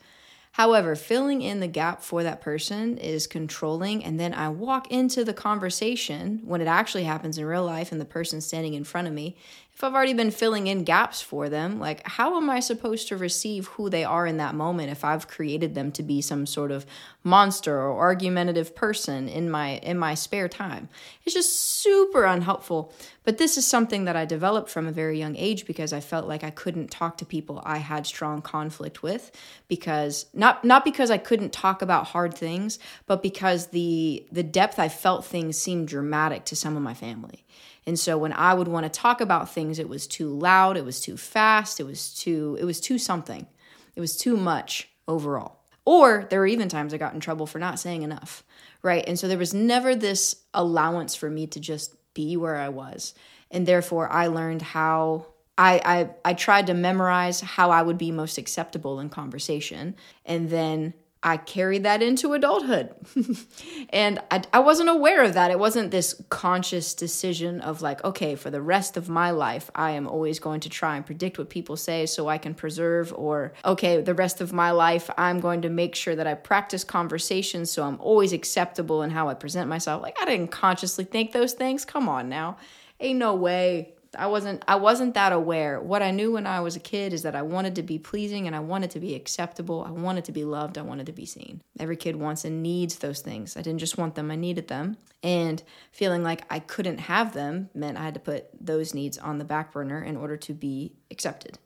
However, 0.55 0.95
filling 0.95 1.41
in 1.41 1.59
the 1.59 1.67
gap 1.67 2.01
for 2.01 2.23
that 2.23 2.39
person 2.39 2.97
is 2.97 3.27
controlling, 3.27 4.05
and 4.05 4.17
then 4.17 4.33
I 4.33 4.47
walk 4.47 4.89
into 4.89 5.25
the 5.25 5.33
conversation 5.33 6.39
when 6.45 6.61
it 6.61 6.67
actually 6.67 7.03
happens 7.03 7.37
in 7.37 7.43
real 7.43 7.65
life 7.65 7.91
and 7.91 7.99
the 7.99 8.05
person's 8.05 8.45
standing 8.45 8.73
in 8.73 8.85
front 8.85 9.05
of 9.05 9.13
me, 9.13 9.35
if 9.75 9.83
I've 9.83 9.93
already 9.93 10.13
been 10.13 10.31
filling 10.31 10.67
in 10.67 10.85
gaps 10.85 11.21
for 11.21 11.49
them, 11.49 11.81
like 11.81 12.07
how 12.07 12.37
am 12.37 12.49
I 12.49 12.61
supposed 12.61 13.09
to 13.09 13.17
receive 13.17 13.67
who 13.67 13.89
they 13.89 14.05
are 14.05 14.25
in 14.25 14.37
that 14.37 14.55
moment 14.55 14.89
if 14.89 15.03
I've 15.03 15.27
created 15.27 15.75
them 15.75 15.91
to 15.93 16.03
be 16.03 16.21
some 16.21 16.45
sort 16.45 16.71
of 16.71 16.85
monster 17.25 17.75
or 17.75 17.99
argumentative 17.99 18.73
person 18.73 19.27
in 19.27 19.51
my 19.51 19.79
in 19.79 19.97
my 19.97 20.13
spare 20.13 20.47
time? 20.47 20.87
It's 21.25 21.35
just 21.35 21.59
super 21.59 22.23
unhelpful. 22.23 22.93
But 23.25 23.37
this 23.37 23.57
is 23.57 23.67
something 23.67 24.05
that 24.05 24.15
I 24.15 24.23
developed 24.23 24.69
from 24.69 24.87
a 24.87 24.93
very 24.93 25.19
young 25.19 25.35
age 25.35 25.65
because 25.65 25.91
I 25.91 25.99
felt 25.99 26.25
like 26.25 26.45
I 26.45 26.51
couldn't 26.51 26.89
talk 26.89 27.17
to 27.17 27.25
people 27.25 27.61
I 27.65 27.79
had 27.79 28.07
strong 28.07 28.41
conflict 28.41 29.03
with 29.03 29.29
because 29.67 30.27
not 30.33 30.63
not 30.63 30.85
because 30.85 31.11
I 31.11 31.17
couldn't 31.17 31.51
talk 31.51 31.81
about 31.81 32.07
hard 32.07 32.33
things, 32.33 32.79
but 33.07 33.21
because 33.21 33.67
the 33.67 34.25
the 34.31 34.43
depth 34.43 34.79
I 34.79 34.87
felt 34.87 35.25
things 35.25 35.57
seemed 35.57 35.89
dramatic 35.89 36.45
to 36.45 36.55
some 36.55 36.77
of 36.77 36.81
my 36.81 36.93
family. 36.93 37.45
And 37.87 37.99
so 37.99 38.17
when 38.17 38.33
I 38.33 38.53
would 38.53 38.67
want 38.67 38.85
to 38.85 38.99
talk 38.99 39.21
about 39.21 39.49
things, 39.49 39.79
it 39.79 39.89
was 39.89 40.07
too 40.07 40.29
loud, 40.29 40.77
it 40.77 40.85
was 40.85 40.99
too 40.99 41.17
fast, 41.17 41.79
it 41.79 41.85
was 41.85 42.13
too 42.13 42.57
it 42.59 42.65
was 42.65 42.79
too 42.79 42.97
something. 42.97 43.47
It 43.95 44.01
was 44.01 44.17
too 44.17 44.35
much 44.35 44.89
overall. 45.07 45.61
Or 45.85 46.25
there 46.29 46.39
were 46.39 46.47
even 46.47 46.67
times 46.67 46.93
I 46.93 46.97
got 46.97 47.13
in 47.13 47.19
trouble 47.19 47.45
for 47.45 47.59
not 47.59 47.79
saying 47.79 48.01
enough, 48.01 48.43
right? 48.81 49.03
And 49.07 49.19
so 49.19 49.27
there 49.27 49.37
was 49.37 49.53
never 49.53 49.95
this 49.95 50.35
allowance 50.53 51.15
for 51.15 51.29
me 51.29 51.45
to 51.47 51.59
just 51.59 51.95
be 52.13 52.35
where 52.35 52.55
I 52.55 52.69
was. 52.69 53.13
And 53.51 53.67
therefore 53.67 54.11
I 54.11 54.27
learned 54.27 54.63
how 54.63 55.27
I, 55.57 55.81
I 55.85 56.09
I 56.31 56.33
tried 56.33 56.67
to 56.67 56.73
memorize 56.73 57.39
how 57.39 57.69
I 57.69 57.81
would 57.81 57.97
be 57.97 58.11
most 58.11 58.37
acceptable 58.37 58.99
in 58.99 59.09
conversation 59.09 59.95
and 60.25 60.49
then 60.49 60.93
I 61.25 61.37
carried 61.37 61.81
that 61.83 62.03
into 62.03 62.33
adulthood. 62.33 62.93
and 63.89 64.19
I, 64.29 64.43
I 64.53 64.59
wasn't 64.59 64.89
aware 64.89 65.23
of 65.23 65.33
that. 65.33 65.49
It 65.49 65.57
wasn't 65.57 65.89
this 65.89 66.21
conscious 66.29 66.93
decision 66.93 67.61
of, 67.61 67.81
like, 67.81 68.03
okay, 68.03 68.35
for 68.35 68.51
the 68.51 68.61
rest 68.61 68.95
of 68.95 69.09
my 69.09 69.31
life, 69.31 69.71
I 69.73 69.91
am 69.91 70.07
always 70.07 70.37
going 70.37 70.59
to 70.59 70.69
try 70.69 70.95
and 70.95 71.03
predict 71.03 71.39
what 71.39 71.49
people 71.49 71.77
say 71.77 72.05
so 72.05 72.27
I 72.27 72.37
can 72.37 72.53
preserve, 72.53 73.11
or, 73.11 73.53
okay, 73.65 74.01
the 74.01 74.13
rest 74.13 74.39
of 74.39 74.53
my 74.53 74.69
life, 74.69 75.09
I'm 75.17 75.39
going 75.39 75.63
to 75.63 75.69
make 75.69 75.95
sure 75.95 76.15
that 76.15 76.27
I 76.27 76.35
practice 76.35 76.83
conversations 76.83 77.71
so 77.71 77.81
I'm 77.81 77.99
always 77.99 78.31
acceptable 78.31 79.01
in 79.01 79.09
how 79.09 79.27
I 79.27 79.33
present 79.33 79.67
myself. 79.67 80.03
Like, 80.03 80.17
I 80.21 80.25
didn't 80.25 80.51
consciously 80.51 81.05
think 81.05 81.31
those 81.31 81.53
things. 81.53 81.85
Come 81.85 82.07
on 82.07 82.29
now. 82.29 82.57
Ain't 82.99 83.17
no 83.17 83.33
way 83.33 83.94
I 84.17 84.27
wasn't 84.27 84.63
I 84.67 84.75
wasn't 84.75 85.13
that 85.13 85.31
aware. 85.31 85.79
What 85.79 86.01
I 86.01 86.11
knew 86.11 86.33
when 86.33 86.47
I 86.47 86.59
was 86.59 86.75
a 86.75 86.79
kid 86.79 87.13
is 87.13 87.23
that 87.23 87.35
I 87.35 87.41
wanted 87.41 87.75
to 87.75 87.83
be 87.83 87.99
pleasing 87.99 88.47
and 88.47 88.55
I 88.55 88.59
wanted 88.59 88.91
to 88.91 88.99
be 88.99 89.15
acceptable. 89.15 89.83
I 89.83 89.91
wanted 89.91 90.25
to 90.25 90.31
be 90.31 90.43
loved. 90.43 90.77
I 90.77 90.81
wanted 90.81 91.05
to 91.07 91.11
be 91.11 91.25
seen. 91.25 91.61
Every 91.79 91.97
kid 91.97 92.15
wants 92.15 92.45
and 92.45 92.63
needs 92.63 92.97
those 92.97 93.21
things. 93.21 93.57
I 93.57 93.61
didn't 93.61 93.79
just 93.79 93.97
want 93.97 94.15
them, 94.15 94.31
I 94.31 94.35
needed 94.35 94.67
them. 94.67 94.97
And 95.23 95.61
feeling 95.91 96.23
like 96.23 96.43
I 96.49 96.59
couldn't 96.59 96.99
have 96.99 97.33
them 97.33 97.69
meant 97.73 97.97
I 97.97 98.03
had 98.03 98.13
to 98.13 98.19
put 98.19 98.45
those 98.59 98.93
needs 98.93 99.17
on 99.17 99.39
the 99.39 99.45
back 99.45 99.71
burner 99.71 100.03
in 100.03 100.17
order 100.17 100.37
to 100.37 100.53
be 100.53 100.93
accepted. 101.09 101.57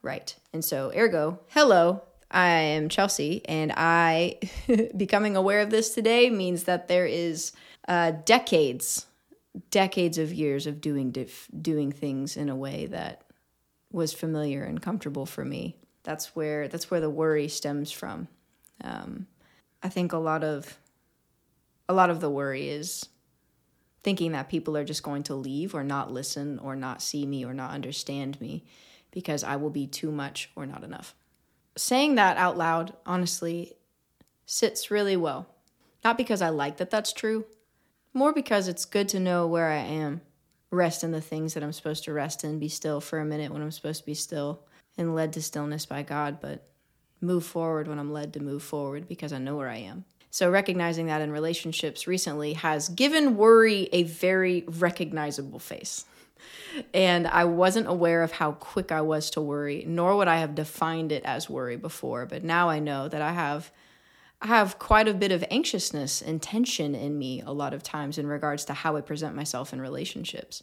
Right. 0.00 0.36
And 0.52 0.64
so 0.64 0.92
ergo, 0.94 1.40
hello, 1.48 2.02
I 2.30 2.48
am 2.48 2.88
Chelsea, 2.88 3.42
and 3.46 3.72
I 3.76 4.38
becoming 4.96 5.36
aware 5.36 5.60
of 5.60 5.70
this 5.70 5.94
today 5.94 6.30
means 6.30 6.64
that 6.64 6.88
there 6.88 7.06
is 7.06 7.52
uh, 7.86 8.12
decades, 8.24 9.06
decades 9.70 10.18
of 10.18 10.32
years 10.32 10.66
of 10.66 10.80
doing 10.80 11.10
dif- 11.10 11.48
doing 11.60 11.92
things 11.92 12.36
in 12.36 12.48
a 12.48 12.56
way 12.56 12.86
that 12.86 13.22
was 13.92 14.12
familiar 14.12 14.64
and 14.64 14.82
comfortable 14.82 15.26
for 15.26 15.44
me. 15.44 15.76
That's 16.02 16.34
where 16.34 16.68
that's 16.68 16.90
where 16.90 17.00
the 17.00 17.10
worry 17.10 17.48
stems 17.48 17.90
from. 17.90 18.28
Um, 18.82 19.26
I 19.82 19.88
think 19.88 20.12
a 20.12 20.18
lot 20.18 20.42
of 20.42 20.78
a 21.88 21.94
lot 21.94 22.10
of 22.10 22.20
the 22.20 22.30
worry 22.30 22.68
is 22.68 23.08
thinking 24.02 24.32
that 24.32 24.48
people 24.48 24.76
are 24.76 24.84
just 24.84 25.02
going 25.02 25.22
to 25.24 25.34
leave 25.34 25.74
or 25.74 25.82
not 25.82 26.12
listen 26.12 26.58
or 26.58 26.76
not 26.76 27.00
see 27.00 27.24
me 27.24 27.44
or 27.44 27.54
not 27.54 27.70
understand 27.70 28.40
me 28.40 28.64
because 29.10 29.44
I 29.44 29.56
will 29.56 29.70
be 29.70 29.86
too 29.86 30.10
much 30.10 30.50
or 30.56 30.66
not 30.66 30.84
enough. 30.84 31.14
Saying 31.76 32.16
that 32.16 32.36
out 32.36 32.58
loud, 32.58 32.94
honestly, 33.06 33.72
sits 34.44 34.90
really 34.90 35.16
well. 35.16 35.46
Not 36.04 36.18
because 36.18 36.42
I 36.42 36.50
like 36.50 36.76
that 36.76 36.90
that's 36.90 37.12
true, 37.12 37.46
more 38.14 38.32
because 38.32 38.68
it's 38.68 38.84
good 38.84 39.08
to 39.10 39.20
know 39.20 39.46
where 39.46 39.68
I 39.68 39.78
am. 39.78 40.22
Rest 40.70 41.04
in 41.04 41.10
the 41.10 41.20
things 41.20 41.54
that 41.54 41.62
I'm 41.62 41.72
supposed 41.72 42.04
to 42.04 42.12
rest 42.12 42.44
in, 42.44 42.58
be 42.58 42.68
still 42.68 43.00
for 43.00 43.18
a 43.18 43.24
minute 43.24 43.52
when 43.52 43.62
I'm 43.62 43.70
supposed 43.70 44.00
to 44.00 44.06
be 44.06 44.14
still, 44.14 44.62
and 44.96 45.14
led 45.14 45.32
to 45.34 45.42
stillness 45.42 45.84
by 45.84 46.02
God, 46.02 46.38
but 46.40 46.66
move 47.20 47.44
forward 47.44 47.88
when 47.88 47.98
I'm 47.98 48.12
led 48.12 48.32
to 48.34 48.40
move 48.40 48.62
forward 48.62 49.08
because 49.08 49.32
I 49.32 49.38
know 49.38 49.56
where 49.56 49.68
I 49.68 49.78
am. 49.78 50.04
So, 50.30 50.50
recognizing 50.50 51.06
that 51.06 51.22
in 51.22 51.30
relationships 51.30 52.08
recently 52.08 52.54
has 52.54 52.88
given 52.88 53.36
worry 53.36 53.88
a 53.92 54.02
very 54.02 54.64
recognizable 54.66 55.60
face. 55.60 56.06
And 56.92 57.28
I 57.28 57.44
wasn't 57.44 57.86
aware 57.86 58.22
of 58.22 58.32
how 58.32 58.52
quick 58.52 58.90
I 58.90 59.00
was 59.00 59.30
to 59.30 59.40
worry, 59.40 59.84
nor 59.86 60.16
would 60.16 60.28
I 60.28 60.38
have 60.38 60.56
defined 60.56 61.12
it 61.12 61.24
as 61.24 61.48
worry 61.48 61.76
before. 61.76 62.26
But 62.26 62.42
now 62.42 62.68
I 62.68 62.80
know 62.80 63.08
that 63.08 63.22
I 63.22 63.32
have. 63.32 63.70
Have 64.44 64.78
quite 64.78 65.08
a 65.08 65.14
bit 65.14 65.32
of 65.32 65.42
anxiousness 65.50 66.20
and 66.20 66.40
tension 66.40 66.94
in 66.94 67.18
me 67.18 67.42
a 67.46 67.52
lot 67.52 67.72
of 67.72 67.82
times 67.82 68.18
in 68.18 68.26
regards 68.26 68.66
to 68.66 68.74
how 68.74 68.96
I 68.96 69.00
present 69.00 69.34
myself 69.34 69.72
in 69.72 69.80
relationships. 69.80 70.62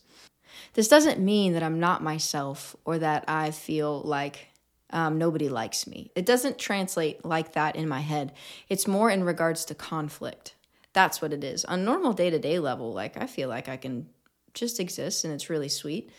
This 0.74 0.88
doesn't 0.88 1.20
mean 1.20 1.54
that 1.54 1.64
I'm 1.64 1.80
not 1.80 2.04
myself 2.04 2.76
or 2.86 3.00
that 3.00 3.26
I 3.28 3.50
feel 3.50 4.02
like 4.02 4.50
um, 4.92 5.18
nobody 5.18 5.50
likes 5.50 5.88
me. 5.88 6.12
It 6.16 6.26
doesn't 6.26 6.60
translate 6.60 7.26
like 7.26 7.54
that 7.54 7.76
in 7.76 7.88
my 7.88 8.02
head. 8.02 8.34
It's 8.70 8.88
more 8.88 9.10
in 9.10 9.24
regards 9.24 9.66
to 9.66 9.76
conflict. 9.76 10.54
That's 10.94 11.22
what 11.22 11.34
it 11.34 11.44
is. 11.44 11.66
On 11.66 11.84
normal 11.84 12.14
day 12.14 12.30
to 12.30 12.38
day 12.38 12.60
level, 12.60 12.94
like 12.94 13.18
I 13.18 13.26
feel 13.26 13.50
like 13.50 13.68
I 13.68 13.78
can 13.78 14.10
just 14.54 14.80
exist 14.80 15.24
and 15.24 15.34
it's 15.34 15.50
really 15.50 15.70
sweet. 15.70 16.12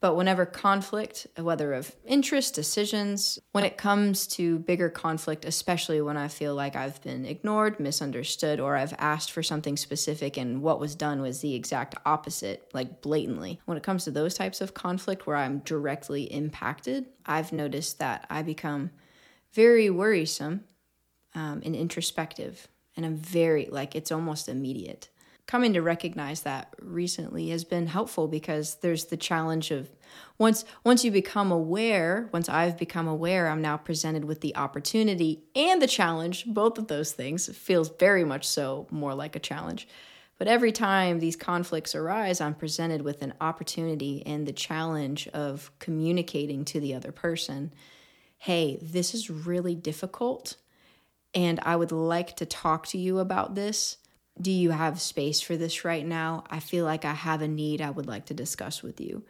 But 0.00 0.16
whenever 0.16 0.46
conflict, 0.46 1.26
whether 1.36 1.74
of 1.74 1.94
interest, 2.06 2.54
decisions, 2.54 3.38
when 3.52 3.64
it 3.64 3.76
comes 3.76 4.26
to 4.28 4.58
bigger 4.60 4.88
conflict, 4.88 5.44
especially 5.44 6.00
when 6.00 6.16
I 6.16 6.28
feel 6.28 6.54
like 6.54 6.74
I've 6.74 7.02
been 7.02 7.26
ignored, 7.26 7.78
misunderstood, 7.78 8.60
or 8.60 8.76
I've 8.76 8.94
asked 8.96 9.30
for 9.30 9.42
something 9.42 9.76
specific 9.76 10.38
and 10.38 10.62
what 10.62 10.80
was 10.80 10.94
done 10.94 11.20
was 11.20 11.40
the 11.40 11.54
exact 11.54 11.96
opposite, 12.06 12.70
like 12.72 13.02
blatantly, 13.02 13.60
when 13.66 13.76
it 13.76 13.82
comes 13.82 14.04
to 14.04 14.10
those 14.10 14.32
types 14.32 14.62
of 14.62 14.72
conflict 14.72 15.26
where 15.26 15.36
I'm 15.36 15.58
directly 15.58 16.22
impacted, 16.32 17.04
I've 17.26 17.52
noticed 17.52 17.98
that 17.98 18.26
I 18.30 18.42
become 18.42 18.92
very 19.52 19.90
worrisome 19.90 20.64
um, 21.34 21.60
and 21.62 21.76
introspective. 21.76 22.68
And 22.96 23.04
I'm 23.04 23.16
very, 23.16 23.68
like, 23.70 23.94
it's 23.94 24.10
almost 24.10 24.48
immediate 24.48 25.09
coming 25.50 25.72
to 25.72 25.82
recognize 25.82 26.42
that 26.42 26.72
recently 26.80 27.48
has 27.48 27.64
been 27.64 27.88
helpful 27.88 28.28
because 28.28 28.76
there's 28.76 29.06
the 29.06 29.16
challenge 29.16 29.72
of 29.72 29.90
once 30.38 30.64
once 30.84 31.04
you 31.04 31.10
become 31.10 31.50
aware 31.50 32.28
once 32.32 32.48
i've 32.48 32.78
become 32.78 33.08
aware 33.08 33.48
i'm 33.48 33.60
now 33.60 33.76
presented 33.76 34.24
with 34.24 34.42
the 34.42 34.54
opportunity 34.54 35.42
and 35.56 35.82
the 35.82 35.88
challenge 35.88 36.44
both 36.46 36.78
of 36.78 36.86
those 36.86 37.10
things 37.10 37.48
feels 37.56 37.90
very 37.98 38.22
much 38.22 38.46
so 38.46 38.86
more 38.92 39.12
like 39.12 39.34
a 39.34 39.40
challenge. 39.40 39.88
But 40.38 40.48
every 40.48 40.72
time 40.72 41.18
these 41.18 41.34
conflicts 41.34 41.96
arise 41.96 42.40
i'm 42.40 42.54
presented 42.54 43.02
with 43.02 43.20
an 43.20 43.34
opportunity 43.40 44.22
and 44.24 44.46
the 44.46 44.52
challenge 44.52 45.26
of 45.28 45.72
communicating 45.80 46.64
to 46.66 46.78
the 46.78 46.94
other 46.94 47.10
person 47.10 47.74
hey 48.38 48.78
this 48.80 49.14
is 49.14 49.28
really 49.28 49.74
difficult 49.74 50.56
and 51.34 51.58
i 51.64 51.74
would 51.74 51.90
like 51.90 52.36
to 52.36 52.46
talk 52.46 52.86
to 52.86 52.98
you 52.98 53.18
about 53.18 53.56
this 53.56 53.96
do 54.40 54.50
you 54.50 54.70
have 54.70 55.00
space 55.00 55.40
for 55.40 55.56
this 55.56 55.84
right 55.84 56.06
now? 56.06 56.44
I 56.50 56.60
feel 56.60 56.84
like 56.84 57.04
I 57.04 57.12
have 57.12 57.42
a 57.42 57.48
need 57.48 57.80
I 57.80 57.90
would 57.90 58.06
like 58.06 58.26
to 58.26 58.34
discuss 58.34 58.82
with 58.82 59.00
you. 59.00 59.22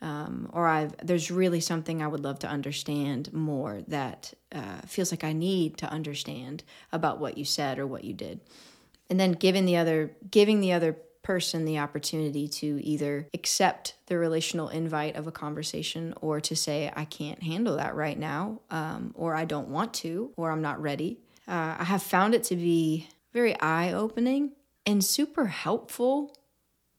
Um, 0.00 0.50
or 0.52 0.66
I've 0.66 0.96
there's 1.04 1.30
really 1.30 1.60
something 1.60 2.02
I 2.02 2.08
would 2.08 2.24
love 2.24 2.40
to 2.40 2.48
understand 2.48 3.32
more 3.32 3.82
that 3.86 4.34
uh, 4.50 4.80
feels 4.86 5.12
like 5.12 5.22
I 5.22 5.32
need 5.32 5.78
to 5.78 5.86
understand 5.86 6.64
about 6.90 7.20
what 7.20 7.38
you 7.38 7.44
said 7.44 7.78
or 7.78 7.86
what 7.86 8.02
you 8.02 8.12
did, 8.12 8.40
and 9.08 9.20
then 9.20 9.32
giving 9.32 9.64
the 9.64 9.76
other 9.76 10.10
giving 10.28 10.60
the 10.60 10.72
other 10.72 10.96
person 11.22 11.64
the 11.64 11.78
opportunity 11.78 12.48
to 12.48 12.84
either 12.84 13.28
accept 13.32 13.94
the 14.06 14.18
relational 14.18 14.68
invite 14.68 15.14
of 15.14 15.28
a 15.28 15.32
conversation 15.32 16.12
or 16.20 16.40
to 16.40 16.56
say 16.56 16.92
I 16.96 17.04
can't 17.04 17.40
handle 17.42 17.76
that 17.76 17.94
right 17.94 18.18
now, 18.18 18.60
um, 18.70 19.12
or 19.14 19.36
I 19.36 19.44
don't 19.44 19.68
want 19.68 19.94
to, 19.94 20.32
or 20.36 20.50
I'm 20.50 20.62
not 20.62 20.82
ready. 20.82 21.18
Uh, 21.46 21.76
I 21.78 21.84
have 21.84 22.02
found 22.02 22.34
it 22.34 22.42
to 22.44 22.56
be 22.56 23.08
very 23.32 23.58
eye 23.60 23.92
opening 23.92 24.52
and 24.86 25.04
super 25.04 25.46
helpful 25.46 26.36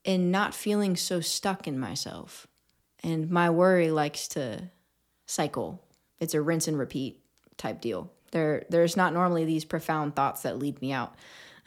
in 0.04 0.32
not 0.32 0.54
feeling 0.54 0.96
so 0.96 1.22
stuck 1.22 1.68
in 1.68 1.80
myself. 1.80 2.48
And 3.04 3.30
my 3.30 3.50
worry 3.50 3.92
likes 3.92 4.28
to 4.30 4.70
cycle. 5.26 5.84
It's 6.20 6.34
a 6.34 6.42
rinse 6.42 6.68
and 6.68 6.78
repeat 6.78 7.22
type 7.58 7.82
deal. 7.82 8.12
There 8.32 8.66
there's 8.70 8.98
not 8.98 9.14
normally 9.14 9.46
these 9.46 9.66
profound 9.66 10.16
thoughts 10.16 10.42
that 10.42 10.58
lead 10.58 10.82
me 10.82 10.92
out 10.92 11.16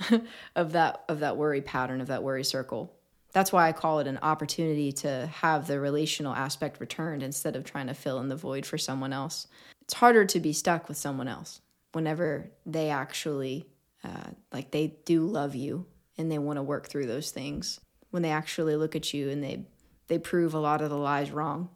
of 0.57 0.73
that 0.73 1.05
of 1.09 1.21
that 1.21 1.37
worry 1.37 1.61
pattern 1.61 2.01
of 2.01 2.09
that 2.09 2.23
worry 2.23 2.45
circle. 2.45 2.93
That's 3.33 3.53
why 3.53 3.69
I 3.69 3.73
call 3.73 3.99
it 3.99 4.07
an 4.07 4.19
opportunity 4.23 4.93
to 4.93 5.27
have 5.27 5.67
the 5.67 5.79
relational 5.79 6.35
aspect 6.35 6.81
returned 6.81 7.23
instead 7.23 7.55
of 7.55 7.65
trying 7.65 7.89
to 7.89 7.95
fill 7.95 8.19
in 8.21 8.29
the 8.29 8.37
void 8.37 8.65
for 8.65 8.79
someone 8.79 9.13
else. 9.13 9.47
It's 9.83 9.95
harder 9.95 10.25
to 10.25 10.41
be 10.41 10.55
stuck 10.55 10.89
with 10.89 10.97
someone 10.97 11.29
else 11.29 11.61
whenever 11.93 12.51
they 12.65 12.89
actually 12.89 13.67
uh, 14.07 14.31
like 14.53 14.71
they 14.71 14.99
do 15.05 15.27
love 15.27 15.55
you 15.55 15.87
and 16.17 16.31
they 16.31 16.39
want 16.39 16.59
to 16.59 16.63
work 16.63 16.89
through 16.89 17.07
those 17.07 17.31
things. 17.31 17.81
When 18.11 18.23
they 18.23 18.31
actually 18.31 18.77
look 18.77 18.95
at 18.97 19.13
you 19.13 19.31
and 19.31 19.43
they 19.43 19.67
they 20.09 20.19
prove 20.19 20.55
a 20.55 20.61
lot 20.61 20.83
of 20.83 20.91
the 20.91 20.97
lies 20.97 21.33
wrong. 21.33 21.69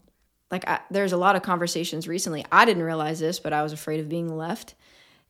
Like 0.51 0.69
I, 0.69 0.81
there's 0.91 1.13
a 1.13 1.17
lot 1.17 1.37
of 1.37 1.43
conversations 1.43 2.09
recently 2.09 2.45
i 2.51 2.65
didn't 2.65 2.83
realize 2.83 3.21
this 3.21 3.39
but 3.39 3.53
i 3.53 3.63
was 3.63 3.73
afraid 3.73 4.01
of 4.01 4.09
being 4.09 4.37
left. 4.37 4.75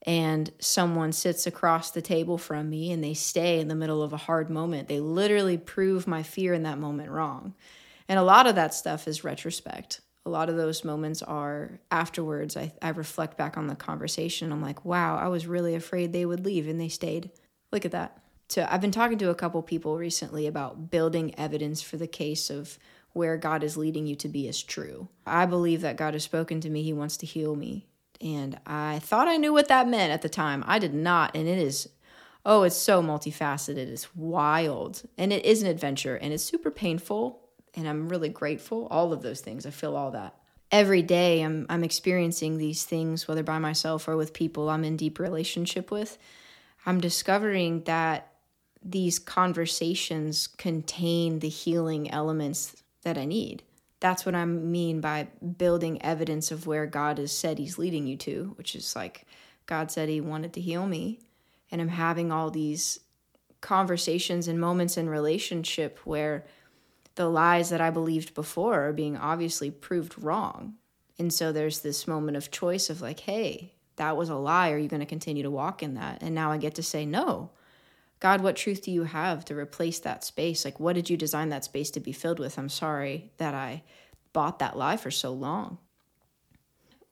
And 0.07 0.50
someone 0.61 1.12
sits 1.12 1.47
across 1.47 1.90
the 1.90 2.00
table 2.00 2.38
from 2.38 2.71
me 2.71 2.90
and 2.90 3.04
they 3.04 3.12
stay 3.12 3.61
in 3.61 3.69
the 3.69 3.75
middle 3.75 4.02
of 4.02 4.14
a 4.14 4.16
hard 4.16 4.49
moment. 4.49 4.88
They 4.88 4.99
literally 4.99 5.59
prove 5.59 6.07
my 6.07 6.23
fear 6.23 6.54
in 6.54 6.62
that 6.62 6.78
moment 6.78 7.11
wrong. 7.11 7.54
And 8.09 8.19
a 8.19 8.23
lot 8.23 8.47
of 8.47 8.54
that 8.54 8.73
stuff 8.73 9.07
is 9.07 9.25
retrospect 9.25 10.00
a 10.27 10.31
lot 10.31 10.49
of 10.49 10.57
those 10.57 10.85
moments 10.85 11.23
are 11.23 11.81
afterwards. 11.91 12.57
I, 12.57 12.73
I 12.83 12.91
reflect 12.91 13.39
back 13.39 13.57
on 13.57 13.67
the 13.67 13.75
conversation. 13.75 14.53
I'm 14.53 14.62
like 14.62 14.85
wow 14.85 15.17
i 15.17 15.29
was 15.29 15.47
really 15.47 15.75
afraid 15.75 16.12
they 16.12 16.27
would 16.27 16.45
leave 16.45 16.69
and 16.69 16.81
they 16.81 16.89
stayed. 16.89 17.31
Look 17.73 17.85
at 17.85 17.93
that. 17.93 18.23
So 18.49 18.67
i've 18.71 18.81
been 18.81 18.91
talking 18.91 19.19
to 19.19 19.31
a 19.31 19.35
couple 19.35 19.62
people 19.62 19.97
recently 19.97 20.47
about 20.47 20.91
building 20.91 21.35
evidence 21.39 21.81
for 21.83 21.97
the 21.97 22.07
case 22.07 22.50
of 22.50 22.79
where 23.12 23.37
god 23.37 23.65
is 23.65 23.77
leading 23.77 24.07
you 24.07 24.17
to 24.17 24.29
be 24.29 24.47
is 24.47 24.62
true. 24.62 25.09
I 25.27 25.47
believe 25.47 25.81
that 25.81 25.97
god 25.97 26.15
has 26.15 26.25
spoken 26.25 26.61
to 26.61 26.71
me. 26.71 26.83
He 26.83 26.93
wants 26.93 27.17
to 27.19 27.27
heal 27.27 27.57
me. 27.57 27.87
And 28.21 28.59
i 28.67 28.99
thought 28.99 29.29
i 29.29 29.37
knew 29.37 29.53
what 29.53 29.69
that 29.69 29.89
meant 29.89 30.12
at 30.12 30.23
the 30.23 30.29
time. 30.29 30.65
I 30.67 30.79
did 30.79 30.95
not. 30.95 31.35
And 31.35 31.49
it 31.49 31.59
is 31.59 31.89
oh 32.45 32.65
it's 32.65 32.77
so 32.77 33.03
multifaceted. 33.03 33.79
It's 33.79 34.15
wild. 34.15 35.03
And 35.17 35.33
it 35.33 35.47
is 35.47 35.62
an 35.62 35.69
adventure. 35.69 36.17
And 36.17 36.35
it's 36.35 36.45
super 36.45 36.71
painful 36.71 37.50
and 37.75 37.89
I'm 37.89 38.09
really 38.09 38.29
grateful. 38.29 38.87
All 38.91 39.12
of 39.12 39.23
those 39.23 39.41
things, 39.41 39.67
I 39.67 39.71
feel 39.71 39.97
all 39.97 40.11
that. 40.12 40.35
Every 40.71 41.03
day 41.03 41.43
I'm 41.43 41.67
I'm 41.69 41.85
experiencing 41.85 42.59
these 42.59 42.85
things 42.85 43.27
whether 43.27 43.43
by 43.43 43.59
myself 43.59 44.07
or 44.07 44.17
with 44.17 44.33
people 44.33 44.71
I'm 44.71 44.85
in 44.85 44.97
deep 44.97 45.19
relationship 45.19 45.91
with. 45.91 46.19
I'm 46.87 47.00
discovering 47.00 47.83
that 47.85 48.33
these 48.83 49.19
conversations 49.19 50.47
contain 50.47 51.41
the 51.41 51.49
healing 51.49 52.11
elements 52.11 52.83
that 53.03 53.19
I 53.19 53.25
need. 53.25 53.62
That's 53.99 54.25
what 54.25 54.35
I 54.35 54.45
mean 54.47 55.00
by 55.00 55.29
building 55.59 56.00
evidence 56.03 56.50
of 56.50 56.67
where 56.67 56.87
God 56.87 57.19
has 57.19 57.37
said 57.37 57.59
he's 57.59 57.77
leading 57.77 58.07
you 58.07 58.17
to, 58.19 58.55
which 58.57 58.75
is 58.75 58.97
like 58.97 59.27
God 59.67 59.91
said 59.91 60.09
he 60.09 60.21
wanted 60.21 60.55
to 60.55 60.61
heal 60.61 60.87
me 60.87 61.19
and 61.71 61.81
I'm 61.81 61.89
having 61.89 62.33
all 62.33 62.50
these 62.50 63.00
conversations 63.61 64.49
and 64.49 64.61
moments 64.61 64.97
in 64.97 65.09
relationship 65.09 65.99
where 66.05 66.45
the 67.14 67.29
lies 67.29 67.71
that 67.71 67.81
I 67.81 67.90
believed 67.90 68.35
before 68.35 68.87
are 68.87 68.93
being 68.93 69.17
obviously 69.17 69.71
proved 69.71 70.23
wrong. 70.23 70.75
And 71.19 71.33
so 71.33 71.52
there's 71.52 71.81
this 71.81 72.09
moment 72.09 72.37
of 72.37 72.50
choice 72.50 72.88
of 72.88 73.02
like, 73.02 73.21
hey, 73.21 73.75
that 73.97 74.17
was 74.17 74.31
a 74.31 74.37
lie. 74.37 74.71
Are 74.71 74.79
you 74.79 74.88
going 74.88 75.00
to 75.00 75.07
continue 75.07 75.43
to 75.43 75.50
walk 75.50 75.83
in 75.83 75.95
that? 75.95 76.23
And 76.23 76.35
now 76.35 76.50
I 76.50 76.57
get 76.57 76.76
to 76.76 76.83
say, 76.83 77.05
no. 77.05 77.50
God, 78.21 78.43
what 78.43 78.57
truth 78.57 78.83
do 78.83 78.90
you 78.90 79.05
have 79.05 79.45
to 79.47 79.57
replace 79.57 79.99
that 80.00 80.25
space? 80.25 80.64
Like, 80.64 80.79
what 80.79 80.95
did 80.95 81.11
you 81.11 81.17
design 81.17 81.49
that 81.50 81.64
space 81.64 81.90
to 81.93 82.00
be 82.00 82.12
filled 82.12 82.38
with? 82.38 82.59
I'm 82.59 82.69
sorry 82.69 83.33
that 83.38 83.55
I 83.55 83.83
bought 84.33 84.59
that 84.59 84.76
lie 84.76 84.97
for 84.97 85.11
so 85.11 85.33
long. 85.33 85.79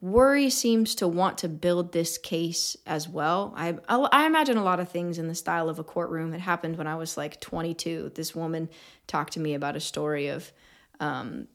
Worry 0.01 0.49
seems 0.49 0.95
to 0.97 1.09
want 1.09 1.39
to 1.39 1.49
build 1.49 1.93
this 1.93 2.19
case 2.19 2.77
as 2.87 3.09
well. 3.09 3.53
I, 3.57 3.77
I 3.89 4.27
imagine 4.27 4.57
a 4.57 4.63
lot 4.63 4.81
of 4.81 4.89
things 4.89 5.19
in 5.19 5.27
the 5.27 5.35
style 5.35 5.69
of 5.69 5.79
a 5.79 5.85
courtroom. 5.85 6.33
It 6.35 6.41
happened 6.41 6.79
when 6.79 6.87
I 6.87 6.95
was 6.95 7.17
like 7.17 7.41
22. 7.41 8.13
This 8.15 8.35
woman 8.35 8.69
talked 9.07 9.33
to 9.33 9.41
me 9.41 9.55
about 9.55 9.77
a 9.77 9.81
story 9.81 10.29
of 10.29 10.53
um, 11.01 11.49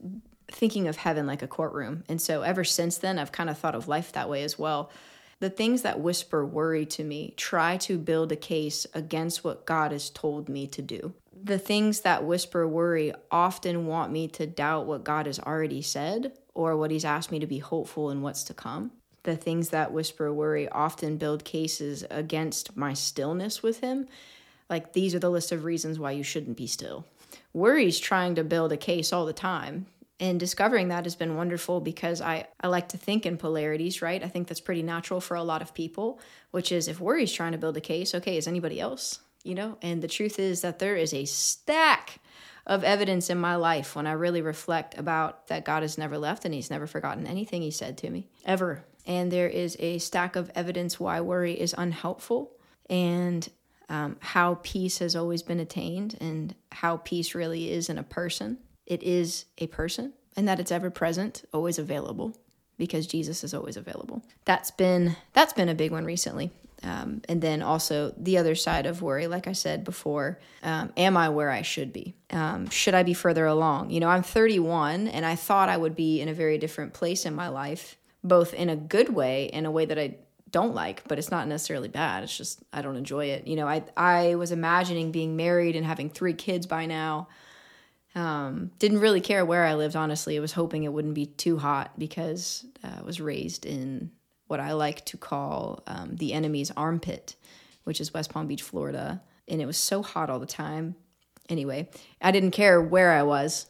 thinking 0.51 0.87
of 0.87 0.97
heaven 0.97 1.25
like 1.25 1.41
a 1.41 1.47
courtroom. 1.47 2.03
And 2.09 2.21
so 2.21 2.41
ever 2.41 2.63
since 2.63 2.97
then, 2.97 3.17
I've 3.17 3.31
kind 3.31 3.49
of 3.49 3.57
thought 3.57 3.75
of 3.75 3.87
life 3.87 4.11
that 4.11 4.29
way 4.29 4.43
as 4.43 4.59
well. 4.59 4.91
The 5.39 5.49
things 5.49 5.81
that 5.81 5.99
whisper 5.99 6.45
worry 6.45 6.85
to 6.87 7.03
me 7.03 7.33
try 7.35 7.77
to 7.77 7.97
build 7.97 8.31
a 8.31 8.37
case 8.37 8.85
against 8.93 9.43
what 9.43 9.65
God 9.65 9.91
has 9.91 10.09
told 10.09 10.47
me 10.47 10.67
to 10.67 10.81
do. 10.81 11.13
The 11.43 11.59
things 11.59 12.01
that 12.01 12.23
whisper 12.23 12.67
worry 12.67 13.13
often 13.31 13.85
want 13.85 14.11
me 14.11 14.27
to 14.29 14.47
doubt 14.47 14.85
what 14.85 15.03
God 15.03 15.25
has 15.25 15.39
already 15.39 15.81
said 15.81 16.33
or 16.53 16.77
what 16.77 16.91
He's 16.91 17.05
asked 17.05 17.31
me 17.31 17.39
to 17.39 17.47
be 17.47 17.59
hopeful 17.59 18.09
in 18.09 18.21
what's 18.21 18.43
to 18.43 18.53
come. 18.53 18.91
The 19.23 19.35
things 19.35 19.69
that 19.69 19.93
whisper 19.93 20.33
worry 20.33 20.67
often 20.69 21.17
build 21.17 21.45
cases 21.45 22.03
against 22.09 22.75
my 22.75 22.93
stillness 22.93 23.63
with 23.63 23.79
Him. 23.79 24.07
Like, 24.69 24.93
these 24.93 25.15
are 25.15 25.19
the 25.19 25.29
list 25.29 25.51
of 25.51 25.63
reasons 25.63 25.99
why 25.99 26.11
you 26.11 26.23
shouldn't 26.23 26.57
be 26.57 26.67
still. 26.67 27.05
Worry's 27.53 27.99
trying 27.99 28.35
to 28.35 28.43
build 28.43 28.71
a 28.71 28.77
case 28.77 29.13
all 29.13 29.25
the 29.25 29.33
time 29.33 29.85
and 30.19 30.39
discovering 30.39 30.87
that 30.87 31.05
has 31.05 31.15
been 31.15 31.35
wonderful 31.35 31.81
because 31.81 32.21
I, 32.21 32.47
I 32.61 32.67
like 32.67 32.89
to 32.89 32.97
think 32.97 33.25
in 33.25 33.37
polarities, 33.37 34.01
right? 34.01 34.23
I 34.23 34.27
think 34.27 34.47
that's 34.47 34.61
pretty 34.61 34.83
natural 34.83 35.19
for 35.19 35.35
a 35.35 35.43
lot 35.43 35.61
of 35.61 35.73
people, 35.73 36.19
which 36.51 36.71
is 36.71 36.87
if 36.87 36.99
worry's 36.99 37.33
trying 37.33 37.51
to 37.51 37.57
build 37.57 37.77
a 37.77 37.81
case, 37.81 38.15
okay, 38.15 38.37
is 38.37 38.47
anybody 38.47 38.79
else? 38.79 39.19
You 39.43 39.55
know, 39.55 39.77
and 39.81 40.01
the 40.01 40.07
truth 40.07 40.39
is 40.39 40.61
that 40.61 40.79
there 40.79 40.95
is 40.95 41.13
a 41.13 41.25
stack 41.25 42.19
of 42.65 42.83
evidence 42.83 43.29
in 43.29 43.37
my 43.37 43.55
life 43.55 43.95
when 43.95 44.07
I 44.07 44.13
really 44.13 44.41
reflect 44.41 44.97
about 44.97 45.47
that 45.47 45.65
God 45.65 45.81
has 45.81 45.97
never 45.97 46.17
left 46.17 46.45
and 46.45 46.53
He's 46.53 46.71
never 46.71 46.87
forgotten 46.87 47.27
anything 47.27 47.61
He 47.61 47.71
said 47.71 47.97
to 47.99 48.09
me, 48.09 48.27
ever. 48.45 48.83
And 49.05 49.31
there 49.31 49.49
is 49.49 49.75
a 49.79 49.97
stack 49.97 50.35
of 50.35 50.51
evidence 50.55 50.99
why 50.99 51.19
worry 51.21 51.59
is 51.59 51.75
unhelpful 51.77 52.51
and 52.89 53.47
um, 53.89 54.15
how 54.21 54.59
peace 54.63 54.99
has 54.99 55.15
always 55.15 55.43
been 55.43 55.59
attained 55.59 56.17
and 56.21 56.55
how 56.71 56.97
peace 56.97 57.35
really 57.35 57.71
is 57.71 57.89
in 57.89 57.97
a 57.97 58.03
person 58.03 58.57
it 58.85 59.03
is 59.03 59.45
a 59.57 59.67
person 59.67 60.13
and 60.35 60.47
that 60.47 60.59
it's 60.59 60.71
ever 60.71 60.89
present, 60.89 61.43
always 61.53 61.79
available 61.79 62.35
because 62.77 63.07
Jesus 63.07 63.43
is 63.43 63.53
always 63.53 63.77
available. 63.77 64.23
That's 64.45 64.71
been 64.71 65.15
that's 65.33 65.53
been 65.53 65.69
a 65.69 65.75
big 65.75 65.91
one 65.91 66.05
recently. 66.05 66.51
Um, 66.83 67.21
and 67.29 67.41
then 67.41 67.61
also 67.61 68.13
the 68.17 68.37
other 68.37 68.55
side 68.55 68.85
of 68.85 69.01
worry, 69.01 69.27
like 69.27 69.47
I 69.47 69.53
said 69.53 69.83
before, 69.83 70.39
um, 70.61 70.91
am 70.97 71.15
I 71.15 71.29
where 71.29 71.49
I 71.49 71.61
should 71.61 71.93
be? 71.93 72.13
Um, 72.29 72.69
should 72.69 72.93
I 72.93 73.03
be 73.03 73.13
further 73.13 73.45
along? 73.45 73.91
You 73.91 74.01
know, 74.01 74.09
I'm 74.09 74.23
31 74.23 75.07
and 75.07 75.25
I 75.25 75.35
thought 75.35 75.69
I 75.69 75.77
would 75.77 75.95
be 75.95 76.19
in 76.19 76.27
a 76.27 76.33
very 76.33 76.57
different 76.57 76.93
place 76.93 77.25
in 77.25 77.33
my 77.33 77.47
life, 77.47 77.97
both 78.23 78.53
in 78.53 78.69
a 78.69 78.75
good 78.75 79.09
way 79.09 79.49
and 79.51 79.65
a 79.65 79.71
way 79.71 79.85
that 79.85 79.97
I 79.97 80.17
don't 80.51 80.75
like, 80.75 81.07
but 81.07 81.17
it's 81.17 81.31
not 81.31 81.47
necessarily 81.47 81.87
bad. 81.87 82.23
It's 82.23 82.37
just 82.37 82.63
I 82.71 82.81
don't 82.81 82.97
enjoy 82.97 83.27
it. 83.27 83.47
You 83.47 83.55
know, 83.55 83.67
I 83.67 83.83
I 83.97 84.35
was 84.35 84.51
imagining 84.51 85.11
being 85.11 85.35
married 85.35 85.75
and 85.75 85.85
having 85.85 86.09
three 86.09 86.33
kids 86.33 86.67
by 86.67 86.85
now. 86.85 87.27
Um, 88.15 88.69
didn't 88.77 88.99
really 88.99 89.21
care 89.21 89.43
where 89.43 89.65
I 89.65 89.73
lived, 89.73 89.95
honestly. 89.95 90.37
I 90.37 90.39
was 90.39 90.51
hoping 90.51 90.83
it 90.83 90.93
wouldn't 90.93 91.15
be 91.15 91.25
too 91.25 91.57
hot 91.57 91.97
because 91.97 92.63
uh, 92.83 92.99
I 92.99 93.01
was 93.01 93.19
raised 93.19 93.65
in 93.65 94.11
what 94.53 94.59
I 94.59 94.73
like 94.73 95.03
to 95.05 95.17
call 95.17 95.81
um, 95.87 96.15
the 96.15 96.31
enemy's 96.31 96.69
armpit, 96.77 97.35
which 97.85 97.99
is 97.99 98.13
West 98.13 98.29
Palm 98.29 98.45
Beach, 98.45 98.61
Florida. 98.61 99.23
And 99.47 99.59
it 99.59 99.65
was 99.65 99.77
so 99.77 100.03
hot 100.03 100.29
all 100.29 100.37
the 100.37 100.45
time. 100.45 100.93
Anyway, 101.49 101.89
I 102.21 102.29
didn't 102.29 102.51
care 102.51 102.79
where 102.79 103.13
I 103.13 103.23
was, 103.23 103.65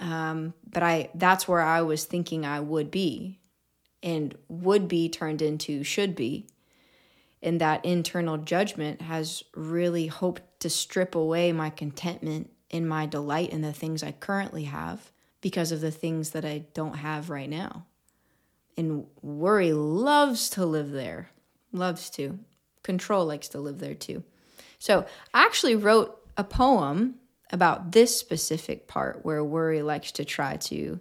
um, 0.00 0.52
but 0.68 0.82
I 0.82 1.10
that's 1.14 1.46
where 1.46 1.60
I 1.60 1.82
was 1.82 2.04
thinking 2.04 2.44
I 2.44 2.58
would 2.58 2.90
be, 2.90 3.38
and 4.02 4.34
would 4.48 4.88
be 4.88 5.08
turned 5.08 5.40
into 5.40 5.84
should 5.84 6.16
be. 6.16 6.48
And 7.40 7.60
that 7.60 7.84
internal 7.84 8.36
judgment 8.36 9.02
has 9.02 9.44
really 9.54 10.08
hoped 10.08 10.42
to 10.60 10.68
strip 10.68 11.14
away 11.14 11.52
my 11.52 11.70
contentment 11.70 12.50
in 12.70 12.88
my 12.88 13.06
delight 13.06 13.50
in 13.50 13.62
the 13.62 13.72
things 13.72 14.02
I 14.02 14.10
currently 14.10 14.64
have 14.64 15.12
because 15.40 15.70
of 15.70 15.80
the 15.80 15.92
things 15.92 16.30
that 16.30 16.44
I 16.44 16.64
don't 16.74 16.96
have 16.96 17.30
right 17.30 17.48
now. 17.48 17.86
And 18.76 19.06
worry 19.22 19.72
loves 19.72 20.50
to 20.50 20.66
live 20.66 20.90
there, 20.90 21.30
loves 21.72 22.10
to. 22.10 22.38
Control 22.82 23.24
likes 23.24 23.48
to 23.48 23.60
live 23.60 23.78
there 23.78 23.94
too. 23.94 24.22
So 24.78 25.06
I 25.32 25.44
actually 25.44 25.76
wrote 25.76 26.18
a 26.36 26.44
poem 26.44 27.14
about 27.50 27.92
this 27.92 28.18
specific 28.18 28.88
part 28.88 29.24
where 29.24 29.44
worry 29.44 29.82
likes 29.82 30.12
to 30.12 30.24
try 30.24 30.56
to 30.56 31.00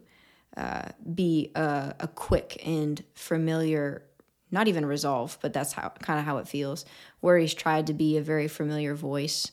uh, 0.56 0.90
be 1.14 1.52
a, 1.56 1.96
a 2.00 2.08
quick 2.08 2.62
and 2.66 3.04
familiar 3.16 4.04
not 4.52 4.68
even 4.68 4.86
resolve, 4.86 5.40
but 5.42 5.52
that's 5.52 5.74
how 5.74 5.90
kind 6.00 6.20
of 6.20 6.26
how 6.26 6.38
it 6.38 6.48
feels. 6.48 6.86
Worry's 7.24 7.56
tried 7.56 7.88
to 7.88 7.94
be 7.94 8.18
a 8.18 8.22
very 8.22 8.48
familiar 8.48 8.94
voice 8.94 9.52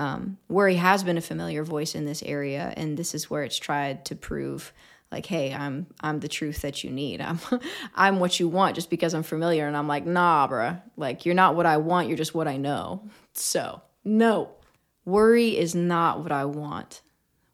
um, 0.00 0.38
worry 0.48 0.76
has 0.76 1.04
been 1.04 1.18
a 1.18 1.20
familiar 1.20 1.62
voice 1.62 1.94
in 1.94 2.06
this 2.06 2.22
area, 2.22 2.72
and 2.74 2.96
this 2.96 3.14
is 3.14 3.28
where 3.28 3.42
it's 3.42 3.58
tried 3.58 4.06
to 4.06 4.16
prove 4.16 4.72
like 5.10 5.26
hey 5.26 5.52
i'm 5.52 5.86
i'm 6.00 6.20
the 6.20 6.28
truth 6.28 6.62
that 6.62 6.84
you 6.84 6.90
need. 6.90 7.20
I'm 7.20 7.38
i'm 7.94 8.20
what 8.20 8.38
you 8.38 8.48
want 8.48 8.74
just 8.74 8.90
because 8.90 9.14
i'm 9.14 9.22
familiar. 9.22 9.66
And 9.66 9.76
i'm 9.76 9.88
like 9.88 10.06
nah 10.06 10.48
bruh. 10.48 10.80
Like 10.96 11.24
you're 11.24 11.34
not 11.34 11.56
what 11.56 11.66
i 11.66 11.76
want. 11.76 12.08
You're 12.08 12.16
just 12.16 12.34
what 12.34 12.48
i 12.48 12.56
know. 12.56 13.08
So 13.34 13.82
no. 14.04 14.50
Worry 15.04 15.56
is 15.56 15.74
not 15.74 16.22
what 16.22 16.32
i 16.32 16.44
want. 16.44 17.02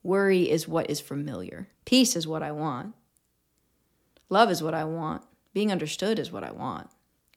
Worry 0.03 0.51
is 0.51 0.69
what 0.69 0.91
is 0.91 1.01
familiar. 1.01 1.69
Peace 1.85 2.17
is 2.17 2.27
what 2.27 2.43
i 2.43 2.53
want. 2.53 2.95
Love 4.29 4.51
is 4.51 4.63
what 4.63 4.75
i 4.75 4.85
want. 4.85 5.23
Being 5.55 5.73
understood 5.73 6.19
is 6.19 6.33
what 6.33 6.45
i 6.45 6.51
want. 6.51 6.89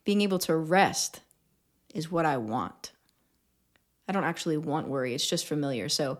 Being 0.04 0.22
able 0.22 0.40
to 0.40 0.56
rest 0.56 1.22
is 1.94 2.12
what 2.12 2.26
i 2.26 2.38
want. 2.38 2.92
I 4.10 4.12
don't 4.12 4.24
actually 4.24 4.58
want 4.58 4.88
worry. 4.88 5.14
It's 5.14 5.30
just 5.30 5.46
familiar. 5.46 5.88
So, 5.88 6.18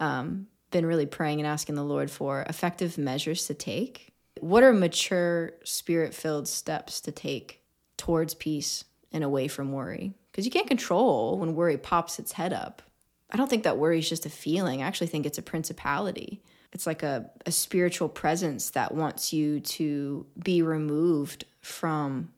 um, 0.00 0.48
been 0.70 0.86
really 0.86 1.06
praying 1.06 1.40
and 1.40 1.46
asking 1.46 1.74
the 1.74 1.84
Lord 1.84 2.10
for 2.10 2.42
effective 2.42 2.98
measures 2.98 3.46
to 3.46 3.54
take. 3.54 4.12
What 4.40 4.62
are 4.62 4.72
mature, 4.72 5.52
spirit 5.64 6.14
filled 6.14 6.48
steps 6.48 7.00
to 7.02 7.12
take 7.12 7.62
towards 7.96 8.34
peace 8.34 8.84
and 9.12 9.24
away 9.24 9.48
from 9.48 9.72
worry? 9.72 10.14
Because 10.30 10.44
you 10.44 10.50
can't 10.50 10.68
control 10.68 11.38
when 11.38 11.54
worry 11.54 11.76
pops 11.76 12.18
its 12.18 12.32
head 12.32 12.52
up. 12.52 12.82
I 13.30 13.36
don't 13.36 13.48
think 13.48 13.64
that 13.64 13.78
worry 13.78 13.98
is 13.98 14.08
just 14.08 14.26
a 14.26 14.30
feeling. 14.30 14.82
I 14.82 14.86
actually 14.86 15.06
think 15.08 15.26
it's 15.26 15.38
a 15.38 15.42
principality. 15.42 16.42
It's 16.72 16.86
like 16.86 17.02
a, 17.02 17.30
a 17.46 17.52
spiritual 17.52 18.08
presence 18.08 18.70
that 18.70 18.94
wants 18.94 19.32
you 19.32 19.60
to 19.60 20.26
be 20.42 20.62
removed 20.62 21.44
from 21.60 22.32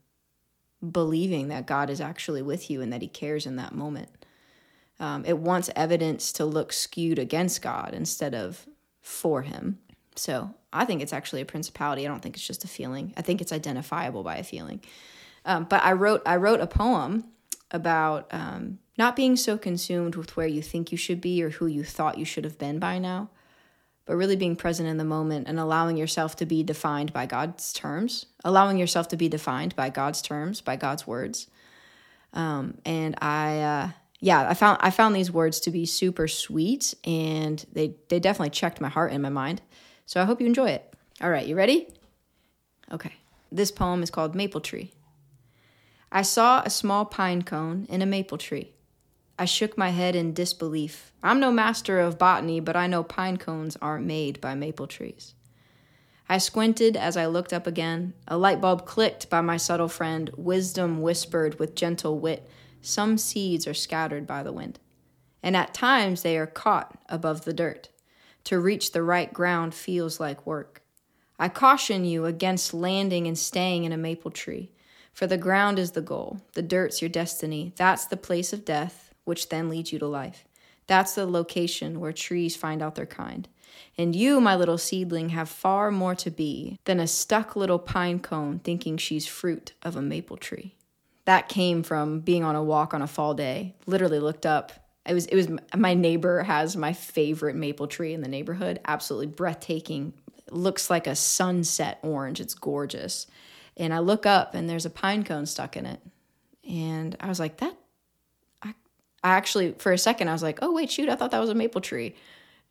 believing 0.91 1.49
that 1.49 1.67
God 1.67 1.91
is 1.91 2.01
actually 2.01 2.43
with 2.43 2.71
you 2.71 2.81
and 2.81 2.93
that 2.93 3.03
He 3.03 3.09
cares 3.09 3.47
in 3.47 3.57
that 3.57 3.75
moment. 3.75 4.09
Um, 5.01 5.25
it 5.25 5.39
wants 5.39 5.71
evidence 5.75 6.33
to 6.33 6.45
look 6.45 6.73
skewed 6.73 7.19
against 7.19 7.63
God 7.63 7.93
instead 7.93 8.35
of 8.35 8.67
for 9.01 9.43
Him. 9.43 9.79
So 10.15 10.55
I 10.73 10.85
think 10.85 11.03
it's 11.03 11.13
actually 11.13 11.41
a 11.41 11.47
principality. 11.47 12.07
I 12.07 12.09
don't 12.09 12.21
think 12.21 12.37
it's 12.37 12.47
just 12.47 12.65
a 12.65 12.69
feeling. 12.69 13.13
I 13.17 13.23
think 13.23 13.41
it's 13.41 13.53
identifiable 13.53 14.23
by 14.23 14.37
a 14.37 14.45
feeling. 14.45 14.81
Um, 15.45 15.65
but 15.65 15.83
I 15.83 15.93
wrote 15.93 16.23
I 16.25 16.37
wrote 16.37 16.61
a 16.61 16.67
poem 16.67 17.25
about 17.71 18.29
um, 18.33 18.79
not 18.99 19.17
being 19.17 19.37
so 19.37 19.57
consumed 19.59 20.15
with 20.15 20.37
where 20.37 20.47
you 20.47 20.63
think 20.63 20.93
you 20.93 20.99
should 20.99 21.21
be 21.21 21.43
or 21.43 21.51
who 21.51 21.67
you 21.67 21.85
thought 21.85 22.19
you 22.19 22.25
should 22.25 22.45
have 22.45 22.59
been 22.59 22.79
by 22.79 22.99
now, 22.99 23.31
but 24.05 24.17
really 24.17 24.37
being 24.37 24.57
present 24.57 24.89
in 24.89 24.99
the 24.99 25.05
moment 25.05 25.49
and 25.49 25.59
allowing 25.59 25.97
yourself 25.97 26.37
to 26.37 26.47
be 26.47 26.63
defined 26.63 27.13
by 27.13 27.27
God's 27.27 27.73
terms, 27.73 28.27
allowing 28.45 28.79
yourself 28.79 29.09
to 29.09 29.17
be 29.17 29.29
defined 29.29 29.75
by 29.75 29.89
God's 29.89 30.23
terms, 30.23 30.61
by 30.61 30.77
God's 30.77 31.07
words. 31.07 31.49
Um, 32.35 32.79
and 32.85 33.15
I 33.21 33.59
uh, 33.61 33.89
yeah, 34.23 34.49
I 34.49 34.55
found 34.55 34.79
I 34.81 34.91
found 34.91 35.17
these 35.17 35.33
words 35.33 35.59
to 35.61 35.73
be 35.73 35.85
super 35.85 36.29
sweet 36.29 36.95
and 37.05 37.63
they 37.73 37.97
they 38.09 38.21
definitely 38.21 38.51
checked 38.51 38.81
my 38.81 38.89
heart 38.89 39.11
and 39.11 39.21
my 39.21 39.29
mind. 39.29 39.61
So 40.07 40.23
I 40.23 40.25
hope 40.25 40.41
you 40.41 40.47
enjoy 40.47 40.71
it. 40.71 40.95
All 41.21 41.29
right, 41.29 41.45
you 41.45 41.57
ready? 41.57 41.89
Okay. 42.93 43.13
This 43.51 43.73
poem 43.73 44.01
is 44.01 44.11
called 44.11 44.37
Maple 44.37 44.61
Tree. 44.61 44.93
I 46.13 46.23
saw 46.23 46.63
a 46.63 46.71
small 46.71 47.05
pine 47.05 47.43
cone 47.43 47.87
in 47.89 48.01
a 48.01 48.07
maple 48.07 48.39
tree. 48.39 48.73
I 49.39 49.45
shook 49.45 49.77
my 49.77 49.89
head 49.89 50.15
in 50.15 50.35
disbelief. 50.35 51.13
I'm 51.21 51.41
no 51.41 51.51
master 51.51 51.99
of 51.99 52.19
botany, 52.19 52.61
but 52.61 52.77
I 52.77 52.87
know 52.87 53.03
pine 53.03 53.39
cones 53.39 53.77
aren't 53.83 54.07
made 54.07 54.41
by 54.41 54.55
maple 54.55 54.87
trees. 54.87 55.35
I 56.29 56.39
squinted 56.39 56.97
as 56.97 57.17
I 57.17 57.27
looked 57.27 57.53
up 57.53 57.67
again. 57.67 58.15
A 58.29 58.39
light 58.39 58.61
bulb 58.61 58.87
clicked 58.87 59.29
by 59.29 59.41
my 59.41 59.57
subtle 59.57 59.89
friend. 59.89 60.31
Wisdom 60.37 61.03
whispered 61.03 61.59
with 61.59 61.75
gentle 61.75 62.21
wit 62.21 62.49
some 62.83 63.17
seeds 63.17 63.67
are 63.67 63.75
scattered 63.75 64.27
by 64.27 64.43
the 64.43 64.53
wind, 64.53 64.79
and 65.43 65.57
at 65.57 65.73
times 65.73 66.23
they 66.23 66.37
are 66.37 66.47
caught 66.47 66.99
above 67.09 67.45
the 67.45 67.55
dirt. 67.55 67.89
To 68.45 68.61
reach 68.61 68.93
the 68.93 69.03
right 69.03 69.33
ground 69.33 69.73
feels 69.75 70.19
like 70.19 70.45
work. 70.45 70.83
I 71.39 71.49
caution 71.49 72.05
you 72.05 72.27
against 72.27 72.75
landing 72.75 73.27
and 73.27 73.39
staying 73.39 73.85
in 73.85 73.93
a 73.93 73.97
maple 73.97 74.31
tree, 74.31 74.73
for 75.13 75.27
the 75.27 75.39
ground 75.39 75.79
is 75.79 75.93
the 75.93 76.01
goal, 76.01 76.41
the 76.55 76.63
dirt's 76.63 77.01
your 77.01 77.09
destiny. 77.09 77.73
That's 77.77 78.07
the 78.07 78.17
place 78.17 78.53
of 78.53 78.65
death, 78.65 79.15
which 79.25 79.49
then 79.49 79.69
leads 79.69 79.93
you 79.93 79.99
to 79.99 80.07
life. 80.07 80.45
That's 80.87 81.15
the 81.15 81.27
location 81.27 82.01
where 82.01 82.13
trees 82.13 82.57
find 82.57 82.83
out 82.83 82.95
their 82.95 83.07
kind. 83.07 83.49
And 83.97 84.17
you, 84.17 84.41
my 84.41 84.57
little 84.57 84.79
seedling, 84.79 85.31
have 85.31 85.49
far 85.49 85.91
more 85.91 86.15
to 86.17 86.31
be 86.31 86.79
than 86.85 87.01
a 87.01 87.07
stuck 87.07 87.57
little 87.57 87.79
pine 87.79 88.21
cone 88.21 88.59
thinking 88.59 88.97
she's 88.97 89.27
fruit 89.27 89.73
of 89.83 89.97
a 89.97 90.03
maple 90.03 90.37
tree. 90.37 90.75
That 91.25 91.49
came 91.49 91.83
from 91.83 92.21
being 92.21 92.43
on 92.43 92.57
a 92.57 92.63
walk 92.63 92.95
on 92.95 93.03
a 93.03 93.07
fall 93.07 93.35
day. 93.35 93.75
Literally 93.87 94.19
looked 94.19 94.47
up. 94.47 94.73
It 95.07 95.15
was 95.15 95.27
it 95.27 95.37
was 95.37 95.49
my 95.77 95.95
neighbor 95.95 96.43
has 96.43 96.77
my 96.77 96.93
favorite 96.93 97.57
maple 97.57 97.87
tree 97.87 98.13
in 98.13 98.23
the 98.23 98.29
neighborhood. 98.29 98.81
Absolutely 98.85 99.29
breathtaking. 99.29 100.15
looks 100.51 100.91
like 100.91 101.07
a 101.07 101.17
sunset 101.17 101.99
orange. 102.03 102.41
It's 102.41 102.55
gorgeous. 102.55 103.27
And 103.77 103.95
I 103.95 104.01
look 104.01 104.27
up 104.27 104.55
and 104.55 104.69
there's 104.69 104.87
a 104.87 104.91
pine 104.91 105.25
cone 105.25 105.47
stuck 105.47 105.77
in 105.77 105.87
it. 105.87 106.01
And 106.69 107.17
I 107.21 107.29
was 107.29 107.41
like, 107.41 107.59
that 107.59 107.77
I 108.63 108.75
I 109.25 109.31
actually 109.31 109.73
for 109.79 109.93
a 109.93 109.99
second 109.99 110.29
I 110.29 110.33
was 110.33 110.43
like, 110.43 110.59
oh 110.63 110.73
wait, 110.73 110.91
shoot, 110.91 111.09
I 111.09 111.17
thought 111.17 111.31
that 111.31 111.41
was 111.41 111.51
a 111.51 111.55
maple 111.55 111.81
tree 111.81 112.15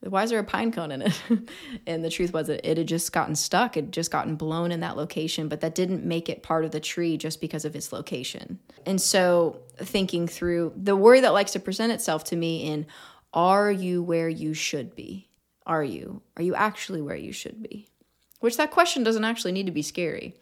why 0.02 0.24
is 0.24 0.32
there 0.32 0.40
a 0.40 0.44
pine 0.44 0.72
cone 0.72 0.92
in 0.92 1.04
it? 1.04 1.22
and 1.88 2.04
the 2.04 2.10
truth 2.10 2.34
was 2.34 2.48
that 2.48 2.68
it 2.68 2.78
had 2.78 2.88
just 2.88 3.12
gotten 3.14 3.36
stuck. 3.36 3.78
It 3.78 3.86
had 3.86 3.94
just 3.94 4.12
gotten 4.12 4.36
blown 4.36 4.72
in 4.72 4.80
that 4.80 4.98
location, 4.98 5.48
but 5.48 5.62
that 5.62 5.76
didn't 5.76 6.04
make 6.04 6.28
it 6.28 6.42
part 6.42 6.66
of 6.66 6.72
the 6.72 6.80
tree 6.80 7.18
just 7.18 7.40
because 7.40 7.66
of 7.66 7.76
its 7.76 7.92
location. 7.92 8.60
And 8.86 9.00
so 9.00 9.60
thinking 9.78 10.28
through 10.28 10.74
the 10.76 10.96
worry 10.96 11.22
that 11.22 11.34
likes 11.34 11.52
to 11.52 11.60
present 11.60 11.92
itself 11.92 12.24
to 12.26 12.36
me 12.36 12.64
in 12.68 12.88
are 13.34 13.72
you 13.72 14.02
where 14.02 14.28
you 14.28 14.54
should 14.54 14.96
be? 14.96 15.30
Are 15.66 15.84
you? 15.84 16.22
Are 16.36 16.44
you 16.44 16.56
actually 16.56 17.02
where 17.02 17.16
you 17.16 17.32
should 17.32 17.62
be? 17.62 17.88
Which 18.40 18.58
that 18.58 18.72
question 18.72 19.04
doesn't 19.04 19.24
actually 19.24 19.52
need 19.52 19.68
to 19.68 19.72
be 19.72 19.84
scary. 19.84 20.36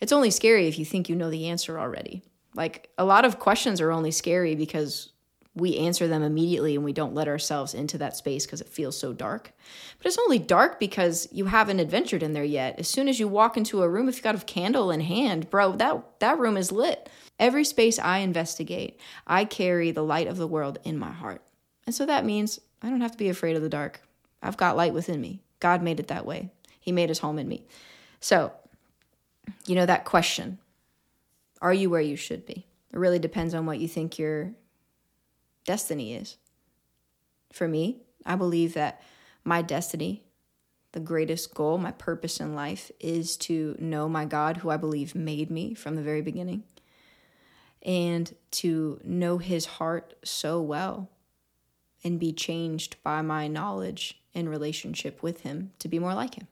It's 0.00 0.12
only 0.12 0.30
scary 0.30 0.66
if 0.66 0.78
you 0.78 0.84
think 0.84 1.08
you 1.08 1.14
know 1.14 1.30
the 1.30 1.48
answer 1.48 1.78
already. 1.78 2.22
Like 2.54 2.90
a 2.98 3.04
lot 3.04 3.24
of 3.24 3.38
questions 3.38 3.80
are 3.80 3.92
only 3.92 4.10
scary 4.10 4.54
because 4.54 5.11
we 5.54 5.76
answer 5.76 6.08
them 6.08 6.22
immediately 6.22 6.74
and 6.74 6.84
we 6.84 6.94
don't 6.94 7.14
let 7.14 7.28
ourselves 7.28 7.74
into 7.74 7.98
that 7.98 8.16
space 8.16 8.46
because 8.46 8.62
it 8.62 8.68
feels 8.68 8.98
so 8.98 9.12
dark. 9.12 9.52
But 9.98 10.06
it's 10.06 10.18
only 10.18 10.38
dark 10.38 10.80
because 10.80 11.28
you 11.30 11.44
haven't 11.46 11.80
adventured 11.80 12.22
in 12.22 12.32
there 12.32 12.44
yet. 12.44 12.78
As 12.78 12.88
soon 12.88 13.06
as 13.06 13.20
you 13.20 13.28
walk 13.28 13.56
into 13.56 13.82
a 13.82 13.88
room, 13.88 14.08
if 14.08 14.16
you 14.16 14.22
got 14.22 14.34
a 14.34 14.44
candle 14.44 14.90
in 14.90 15.00
hand, 15.00 15.50
bro, 15.50 15.72
that 15.72 16.20
that 16.20 16.38
room 16.38 16.56
is 16.56 16.72
lit. 16.72 17.10
Every 17.38 17.64
space 17.64 17.98
I 17.98 18.18
investigate, 18.18 18.98
I 19.26 19.44
carry 19.44 19.90
the 19.90 20.04
light 20.04 20.26
of 20.26 20.38
the 20.38 20.46
world 20.46 20.78
in 20.84 20.96
my 20.96 21.10
heart. 21.10 21.42
And 21.86 21.94
so 21.94 22.06
that 22.06 22.24
means 22.24 22.58
I 22.80 22.88
don't 22.88 23.00
have 23.00 23.12
to 23.12 23.18
be 23.18 23.28
afraid 23.28 23.56
of 23.56 23.62
the 23.62 23.68
dark. 23.68 24.00
I've 24.42 24.56
got 24.56 24.76
light 24.76 24.94
within 24.94 25.20
me. 25.20 25.42
God 25.60 25.82
made 25.82 26.00
it 26.00 26.08
that 26.08 26.26
way. 26.26 26.50
He 26.80 26.92
made 26.92 27.10
his 27.10 27.18
home 27.18 27.38
in 27.38 27.48
me. 27.48 27.66
So, 28.20 28.52
you 29.66 29.74
know 29.74 29.86
that 29.86 30.04
question, 30.04 30.58
are 31.60 31.74
you 31.74 31.90
where 31.90 32.00
you 32.00 32.16
should 32.16 32.46
be? 32.46 32.66
It 32.92 32.98
really 32.98 33.18
depends 33.18 33.54
on 33.54 33.66
what 33.66 33.78
you 33.78 33.88
think 33.88 34.18
you're 34.18 34.52
destiny 35.64 36.14
is. 36.14 36.36
For 37.52 37.68
me, 37.68 38.02
I 38.24 38.36
believe 38.36 38.74
that 38.74 39.02
my 39.44 39.62
destiny, 39.62 40.24
the 40.92 41.00
greatest 41.00 41.54
goal, 41.54 41.78
my 41.78 41.92
purpose 41.92 42.40
in 42.40 42.54
life 42.54 42.90
is 43.00 43.36
to 43.38 43.76
know 43.78 44.08
my 44.08 44.24
God, 44.24 44.58
who 44.58 44.70
I 44.70 44.76
believe 44.76 45.14
made 45.14 45.50
me 45.50 45.74
from 45.74 45.96
the 45.96 46.02
very 46.02 46.22
beginning, 46.22 46.64
and 47.82 48.34
to 48.52 49.00
know 49.02 49.38
his 49.38 49.66
heart 49.66 50.14
so 50.24 50.60
well 50.60 51.10
and 52.04 52.18
be 52.18 52.32
changed 52.32 52.96
by 53.02 53.22
my 53.22 53.48
knowledge 53.48 54.20
and 54.34 54.48
relationship 54.48 55.22
with 55.22 55.42
him 55.42 55.72
to 55.78 55.88
be 55.88 55.98
more 55.98 56.14
like 56.14 56.34
him. 56.34 56.48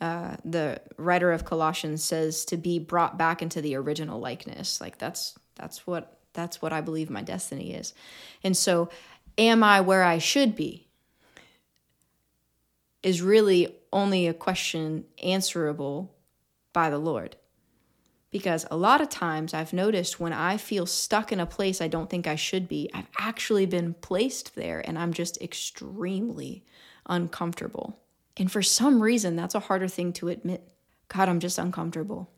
Uh, 0.00 0.36
the 0.44 0.80
writer 0.96 1.30
of 1.30 1.44
Colossians 1.44 2.02
says 2.02 2.44
to 2.44 2.56
be 2.56 2.78
brought 2.78 3.16
back 3.16 3.40
into 3.40 3.62
the 3.62 3.76
original 3.76 4.18
likeness. 4.18 4.80
Like 4.80 4.98
that's 4.98 5.38
that's 5.54 5.86
what 5.86 6.18
that's 6.32 6.62
what 6.62 6.72
I 6.72 6.80
believe 6.80 7.10
my 7.10 7.22
destiny 7.22 7.74
is. 7.74 7.94
And 8.42 8.56
so, 8.56 8.88
am 9.38 9.62
I 9.62 9.80
where 9.80 10.02
I 10.02 10.18
should 10.18 10.56
be? 10.56 10.88
Is 13.02 13.22
really 13.22 13.74
only 13.92 14.26
a 14.26 14.34
question 14.34 15.04
answerable 15.22 16.14
by 16.72 16.90
the 16.90 16.98
Lord. 16.98 17.36
Because 18.30 18.64
a 18.70 18.76
lot 18.76 19.02
of 19.02 19.10
times 19.10 19.52
I've 19.52 19.74
noticed 19.74 20.18
when 20.18 20.32
I 20.32 20.56
feel 20.56 20.86
stuck 20.86 21.32
in 21.32 21.40
a 21.40 21.44
place 21.44 21.82
I 21.82 21.88
don't 21.88 22.08
think 22.08 22.26
I 22.26 22.36
should 22.36 22.66
be, 22.66 22.88
I've 22.94 23.08
actually 23.18 23.66
been 23.66 23.92
placed 23.94 24.54
there 24.54 24.82
and 24.86 24.98
I'm 24.98 25.12
just 25.12 25.40
extremely 25.42 26.64
uncomfortable. 27.06 27.98
And 28.38 28.50
for 28.50 28.62
some 28.62 29.02
reason, 29.02 29.36
that's 29.36 29.54
a 29.54 29.60
harder 29.60 29.88
thing 29.88 30.14
to 30.14 30.28
admit. 30.28 30.66
God, 31.08 31.28
I'm 31.28 31.40
just 31.40 31.58
uncomfortable. 31.58 32.30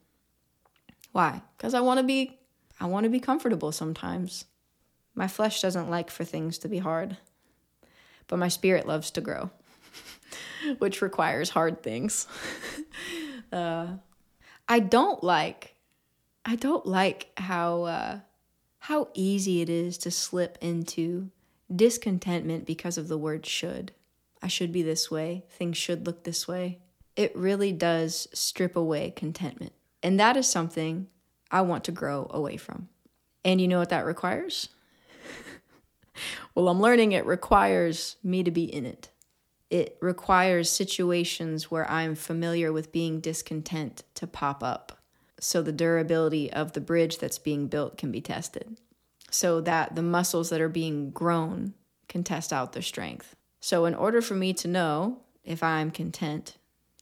Why? 1.12 1.42
Because 1.56 1.74
I 1.74 1.80
want 1.80 1.98
to 1.98 2.04
be 2.04 2.40
I 2.80 2.86
want 2.86 3.04
to 3.04 3.10
be 3.10 3.20
comfortable 3.20 3.72
sometimes. 3.72 4.46
My 5.14 5.28
flesh 5.28 5.62
doesn't 5.62 5.90
like 5.90 6.10
for 6.10 6.24
things 6.24 6.58
to 6.58 6.68
be 6.68 6.78
hard, 6.78 7.16
but 8.26 8.38
my 8.38 8.48
spirit 8.48 8.86
loves 8.86 9.10
to 9.12 9.20
grow, 9.20 9.50
which 10.78 11.00
requires 11.00 11.50
hard 11.50 11.82
things. 11.82 12.26
uh, 13.52 13.86
I 14.68 14.80
don't 14.80 15.22
like, 15.22 15.76
I 16.44 16.56
don't 16.56 16.84
like 16.84 17.28
how 17.36 17.84
uh, 17.84 18.20
how 18.80 19.08
easy 19.14 19.62
it 19.62 19.70
is 19.70 19.96
to 19.98 20.10
slip 20.10 20.58
into 20.60 21.30
discontentment 21.74 22.66
because 22.66 22.98
of 22.98 23.08
the 23.08 23.18
word 23.18 23.46
should. 23.46 23.92
I 24.42 24.48
should 24.48 24.72
be 24.72 24.82
this 24.82 25.10
way. 25.10 25.44
Things 25.48 25.78
should 25.78 26.04
look 26.04 26.24
this 26.24 26.46
way. 26.46 26.80
It 27.16 27.34
really 27.34 27.72
does 27.72 28.28
strip 28.34 28.76
away 28.76 29.12
contentment. 29.16 29.72
And 30.02 30.20
that 30.20 30.36
is 30.36 30.46
something 30.46 31.06
I 31.54 31.60
want 31.60 31.84
to 31.84 31.92
grow 31.92 32.26
away 32.30 32.56
from. 32.56 32.88
And 33.44 33.60
you 33.60 33.68
know 33.68 33.78
what 33.78 33.90
that 33.90 34.04
requires? 34.04 34.70
well, 36.56 36.68
I'm 36.68 36.80
learning 36.80 37.12
it 37.12 37.24
requires 37.26 38.16
me 38.24 38.42
to 38.42 38.50
be 38.50 38.64
in 38.64 38.84
it. 38.84 39.10
It 39.70 39.96
requires 40.00 40.68
situations 40.68 41.70
where 41.70 41.88
I'm 41.88 42.16
familiar 42.16 42.72
with 42.72 42.90
being 42.90 43.20
discontent 43.20 44.02
to 44.16 44.26
pop 44.26 44.64
up 44.64 44.98
so 45.38 45.62
the 45.62 45.72
durability 45.72 46.52
of 46.52 46.72
the 46.72 46.80
bridge 46.80 47.18
that's 47.18 47.38
being 47.38 47.68
built 47.68 47.98
can 47.98 48.10
be 48.10 48.20
tested, 48.20 48.78
so 49.30 49.60
that 49.60 49.94
the 49.94 50.02
muscles 50.02 50.50
that 50.50 50.60
are 50.60 50.68
being 50.68 51.10
grown 51.10 51.74
can 52.08 52.24
test 52.24 52.52
out 52.52 52.72
their 52.72 52.82
strength. 52.82 53.36
So, 53.60 53.84
in 53.84 53.94
order 53.94 54.20
for 54.20 54.34
me 54.34 54.54
to 54.54 54.68
know 54.68 55.20
if 55.44 55.62
I'm 55.62 55.90
content, 55.90 56.56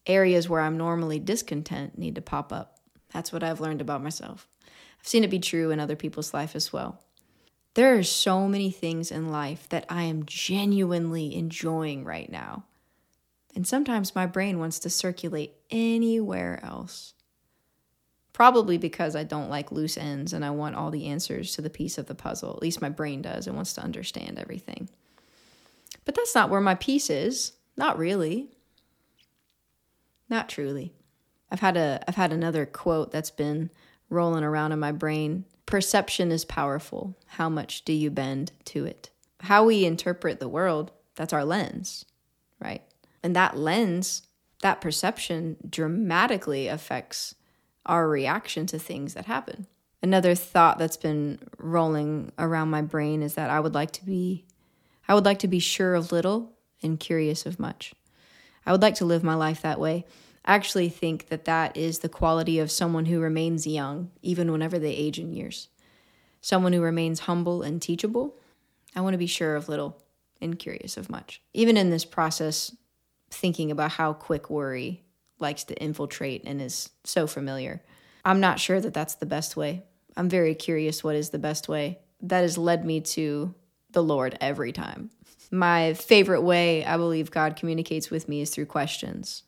areas 0.07 0.49
where 0.49 0.61
I'm 0.61 0.77
normally 0.77 1.19
discontent 1.19 1.97
need 1.97 2.17
to 2.17 2.23
pop 2.23 2.53
up. 2.53 2.82
That's 3.13 3.33
what 3.33 3.43
I've 3.43 3.61
learned 3.61 3.81
about 3.81 4.03
myself. 4.03 4.47
I've 5.01 5.07
seen 5.07 5.25
it 5.25 5.31
be 5.31 5.39
true 5.39 5.71
in 5.71 5.81
other 5.81 5.97
people's 5.97 6.33
life 6.33 6.55
as 6.55 6.73
well. 6.73 7.01
There 7.75 7.97
are 7.97 8.03
so 8.03 8.47
many 8.47 8.71
things 8.71 9.11
in 9.11 9.31
life 9.31 9.69
that 9.71 9.87
I 9.89 10.03
am 10.03 10.27
genuinely 10.27 11.35
enjoying 11.35 12.05
right 12.05 12.31
now. 12.31 12.65
And 13.55 13.67
sometimes 13.67 14.15
my 14.15 14.27
brain 14.27 14.59
wants 14.59 14.79
to 14.81 14.91
circulate 14.91 15.55
anywhere 15.71 16.61
else. 16.63 17.15
Probably 18.33 18.79
because 18.79 19.15
I 19.15 19.25
don't 19.25 19.51
like 19.51 19.73
loose 19.73 19.99
ends 19.99 20.33
and 20.33 20.45
I 20.45 20.51
want 20.51 20.75
all 20.75 20.91
the 20.91 21.07
answers 21.07 21.55
to 21.55 21.63
the 21.63 21.71
piece 21.71 21.99
of 21.99 22.07
the 22.07 22.15
puzzle. 22.15 22.55
At 22.55 22.63
least 22.63 22.81
my 22.81 22.89
brain 22.89 23.21
does. 23.21 23.47
It 23.47 23.55
wants 23.55 23.75
to 23.75 23.83
understand 23.83 24.39
everything. 24.39 24.89
But 26.05 26.15
that's 26.15 26.35
not 26.35 26.51
where 26.51 26.61
my 26.61 26.75
peace 26.75 27.11
is. 27.11 27.53
Not 27.77 27.99
really. 27.99 28.49
Not 30.29 30.49
truly. 30.49 30.95
I've 31.53 31.61
had 31.61 31.77
a 31.77 32.03
I've 32.09 32.17
had 32.17 32.33
another 32.33 32.65
quote 32.65 33.13
that's 33.13 33.31
been 33.31 33.71
rolling 34.09 34.43
around 34.43 34.73
in 34.73 34.81
my 34.81 34.91
brain. 34.91 35.45
Perception 35.67 36.33
is 36.33 36.47
powerful. 36.47 37.15
How 37.27 37.51
much 37.51 37.85
do 37.85 37.93
you 37.93 38.11
bend 38.11 38.53
to 38.67 38.87
it? 38.87 39.11
How 39.41 39.65
we 39.65 39.85
interpret 39.85 40.41
the 40.41 40.49
world, 40.49 40.93
that's 41.15 41.33
our 41.33 41.45
lens, 41.45 42.07
right? 42.59 42.83
And 43.23 43.37
that 43.37 43.57
lens, 43.57 44.23
that 44.63 44.81
perception 44.81 45.57
dramatically 45.69 46.69
affects 46.69 47.35
our 47.85 48.09
reaction 48.09 48.67
to 48.67 48.79
things 48.79 49.15
that 49.15 49.27
happen. 49.27 49.67
Another 50.03 50.35
thought 50.35 50.79
that's 50.79 50.97
been 50.97 51.39
rolling 51.59 52.33
around 52.39 52.71
my 52.71 52.83
brain 52.83 53.23
is 53.23 53.35
that 53.35 53.51
I 53.51 53.61
would 53.61 53.75
like 53.75 53.91
to 53.93 54.05
be 54.05 54.47
I 55.07 55.15
would 55.15 55.27
like 55.27 55.41
to 55.41 55.49
be 55.49 55.59
sure 55.59 55.95
of 55.95 56.13
little 56.13 56.53
and 56.83 56.99
curious 56.99 57.45
of 57.45 57.61
much. 57.61 57.93
I 58.65 58.73
would 58.73 58.81
like 58.83 58.95
to 58.97 59.05
live 59.05 59.23
my 59.23 59.35
life 59.35 59.61
that 59.63 59.81
way. 59.81 60.07
Actually 60.45 60.89
think 60.89 61.29
that 61.29 61.45
that 61.45 61.77
is 61.77 62.01
the 62.01 62.09
quality 62.09 62.59
of 62.59 62.71
someone 62.71 63.07
who 63.07 63.21
remains 63.21 63.67
young, 63.67 64.11
even 64.23 64.51
whenever 64.51 64.79
they 64.79 64.93
age 64.93 65.19
in 65.19 65.33
years. 65.33 65.69
Someone 66.41 66.73
who 66.73 66.81
remains 66.81 67.21
humble 67.21 67.63
and 67.63 67.81
teachable. 67.81 68.35
I 68.97 69.01
want 69.01 69.15
to 69.15 69.19
be 69.19 69.27
sure 69.27 69.55
of 69.55 69.69
little 69.69 70.03
and 70.41 70.59
curious 70.59 70.97
of 70.97 71.09
much. 71.09 71.41
Even 71.55 71.77
in 71.77 71.91
this 71.91 72.05
process, 72.05 72.75
thinking 73.31 73.71
about 73.71 73.93
how 73.93 74.13
quick 74.13 74.51
worry 74.51 75.05
likes 75.39 75.65
to 75.65 75.81
infiltrate 75.81 76.43
and 76.45 76.61
is 76.61 76.91
so 77.05 77.27
familiar. 77.27 77.83
I'm 78.25 78.41
not 78.41 78.61
sure 78.61 78.81
that 78.81 78.95
that's 78.95 79.15
the 79.15 79.27
best 79.27 79.57
way. 79.57 79.85
I'm 80.17 80.29
very 80.29 80.55
curious 80.55 81.03
what 81.03 81.17
is 81.17 81.31
the 81.31 81.39
best 81.39 81.69
way. 81.69 82.01
That 82.21 82.43
has 82.43 82.59
led 82.59 82.85
me 82.85 83.01
to 83.01 83.55
the 83.91 84.03
Lord 84.03 84.37
every 84.41 84.73
time. 84.73 85.11
My 85.51 85.95
favorite 85.95 86.43
way 86.43 86.85
I 86.85 86.97
believe 86.97 87.31
God 87.31 87.57
communicates 87.57 88.11
with 88.11 88.29
me 88.29 88.41
is 88.41 88.51
through 88.51 88.67
questions. 88.67 89.43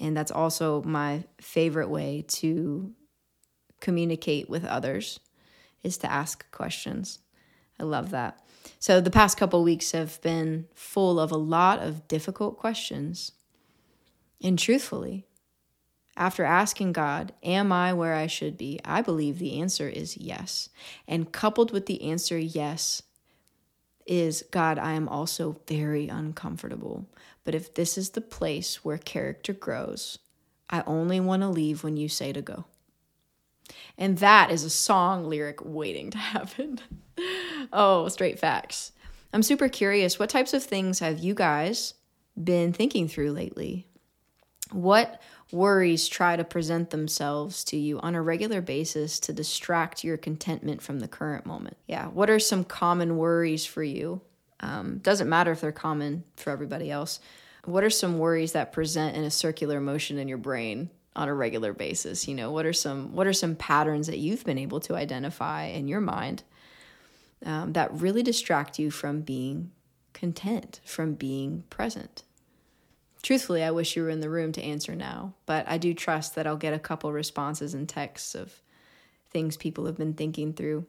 And 0.00 0.16
that's 0.16 0.32
also 0.32 0.82
my 0.82 1.24
favorite 1.40 1.88
way 1.88 2.24
to 2.28 2.92
communicate 3.80 4.48
with 4.48 4.64
others 4.64 5.20
is 5.82 5.98
to 5.98 6.10
ask 6.10 6.50
questions. 6.50 7.20
I 7.78 7.84
love 7.84 8.10
that. 8.10 8.40
So 8.78 9.00
the 9.00 9.10
past 9.10 9.36
couple 9.36 9.62
weeks 9.62 9.92
have 9.92 10.20
been 10.22 10.66
full 10.74 11.20
of 11.20 11.30
a 11.30 11.36
lot 11.36 11.80
of 11.80 12.08
difficult 12.08 12.56
questions. 12.56 13.32
And 14.42 14.58
truthfully, 14.58 15.26
after 16.16 16.44
asking 16.44 16.92
God, 16.92 17.32
Am 17.42 17.72
I 17.72 17.92
where 17.92 18.14
I 18.14 18.26
should 18.26 18.56
be? 18.56 18.78
I 18.84 19.02
believe 19.02 19.38
the 19.38 19.60
answer 19.60 19.88
is 19.88 20.16
yes. 20.16 20.68
And 21.06 21.32
coupled 21.32 21.72
with 21.72 21.86
the 21.86 22.02
answer 22.02 22.38
yes 22.38 23.02
is 24.06 24.44
God, 24.50 24.78
I 24.78 24.92
am 24.92 25.08
also 25.08 25.60
very 25.66 26.08
uncomfortable. 26.08 27.06
But 27.44 27.54
if 27.54 27.74
this 27.74 27.98
is 27.98 28.10
the 28.10 28.20
place 28.20 28.84
where 28.84 28.98
character 28.98 29.52
grows, 29.52 30.18
I 30.70 30.82
only 30.86 31.20
want 31.20 31.42
to 31.42 31.48
leave 31.48 31.84
when 31.84 31.96
you 31.96 32.08
say 32.08 32.32
to 32.32 32.42
go. 32.42 32.64
And 33.96 34.18
that 34.18 34.50
is 34.50 34.64
a 34.64 34.70
song 34.70 35.24
lyric 35.24 35.64
waiting 35.64 36.10
to 36.10 36.18
happen. 36.34 36.80
oh, 37.72 38.08
straight 38.08 38.38
facts. 38.38 38.92
I'm 39.32 39.42
super 39.42 39.68
curious 39.68 40.18
what 40.18 40.30
types 40.30 40.54
of 40.54 40.62
things 40.62 41.00
have 41.00 41.18
you 41.18 41.34
guys 41.34 41.94
been 42.42 42.72
thinking 42.72 43.08
through 43.08 43.32
lately? 43.32 43.86
What 44.70 45.20
worries 45.54 46.08
try 46.08 46.36
to 46.36 46.44
present 46.44 46.90
themselves 46.90 47.64
to 47.64 47.76
you 47.76 47.98
on 48.00 48.14
a 48.14 48.22
regular 48.22 48.60
basis 48.60 49.20
to 49.20 49.32
distract 49.32 50.04
your 50.04 50.16
contentment 50.16 50.82
from 50.82 50.98
the 50.98 51.08
current 51.08 51.46
moment? 51.46 51.76
Yeah, 51.86 52.08
what 52.08 52.28
are 52.28 52.40
some 52.40 52.64
common 52.64 53.16
worries 53.16 53.64
for 53.64 53.82
you? 53.82 54.20
Um, 54.60 54.98
doesn't 54.98 55.28
matter 55.28 55.52
if 55.52 55.60
they're 55.60 55.72
common 55.72 56.24
for 56.36 56.50
everybody 56.50 56.90
else. 56.90 57.20
What 57.64 57.84
are 57.84 57.90
some 57.90 58.18
worries 58.18 58.52
that 58.52 58.72
present 58.72 59.16
in 59.16 59.24
a 59.24 59.30
circular 59.30 59.80
motion 59.80 60.18
in 60.18 60.28
your 60.28 60.38
brain 60.38 60.90
on 61.16 61.28
a 61.28 61.34
regular 61.34 61.72
basis? 61.72 62.28
You 62.28 62.34
know, 62.34 62.50
what 62.50 62.66
are 62.66 62.72
some 62.72 63.14
what 63.14 63.26
are 63.26 63.32
some 63.32 63.56
patterns 63.56 64.06
that 64.08 64.18
you've 64.18 64.44
been 64.44 64.58
able 64.58 64.80
to 64.80 64.96
identify 64.96 65.66
in 65.66 65.88
your 65.88 66.00
mind 66.00 66.42
um, 67.44 67.72
that 67.72 67.92
really 67.92 68.22
distract 68.22 68.78
you 68.78 68.90
from 68.90 69.20
being 69.20 69.70
content, 70.12 70.80
from 70.84 71.14
being 71.14 71.64
present? 71.70 72.24
Truthfully, 73.24 73.64
I 73.64 73.70
wish 73.70 73.96
you 73.96 74.02
were 74.02 74.10
in 74.10 74.20
the 74.20 74.28
room 74.28 74.52
to 74.52 74.62
answer 74.62 74.94
now, 74.94 75.32
but 75.46 75.66
I 75.66 75.78
do 75.78 75.94
trust 75.94 76.34
that 76.34 76.46
I'll 76.46 76.58
get 76.58 76.74
a 76.74 76.78
couple 76.78 77.10
responses 77.10 77.72
and 77.72 77.88
texts 77.88 78.34
of 78.34 78.60
things 79.30 79.56
people 79.56 79.86
have 79.86 79.96
been 79.96 80.12
thinking 80.12 80.52
through. 80.52 80.84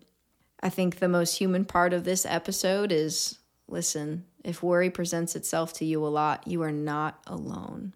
I 0.59 0.67
think 0.67 0.99
the 0.99 1.07
most 1.07 1.37
human 1.37 1.63
part 1.63 1.93
of 1.93 2.03
this 2.03 2.25
episode 2.25 2.91
is 2.91 3.39
listen, 3.69 4.25
if 4.43 4.61
worry 4.61 4.89
presents 4.89 5.33
itself 5.33 5.71
to 5.75 5.85
you 5.85 6.05
a 6.05 6.09
lot, 6.09 6.45
you 6.45 6.61
are 6.61 6.73
not 6.73 7.21
alone. 7.25 7.93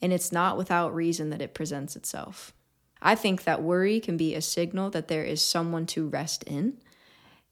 And 0.00 0.12
it's 0.12 0.30
not 0.30 0.56
without 0.56 0.94
reason 0.94 1.30
that 1.30 1.42
it 1.42 1.52
presents 1.52 1.96
itself. 1.96 2.52
I 3.02 3.16
think 3.16 3.42
that 3.42 3.64
worry 3.64 3.98
can 3.98 4.16
be 4.16 4.36
a 4.36 4.42
signal 4.42 4.90
that 4.90 5.08
there 5.08 5.24
is 5.24 5.42
someone 5.42 5.86
to 5.86 6.06
rest 6.06 6.44
in, 6.44 6.78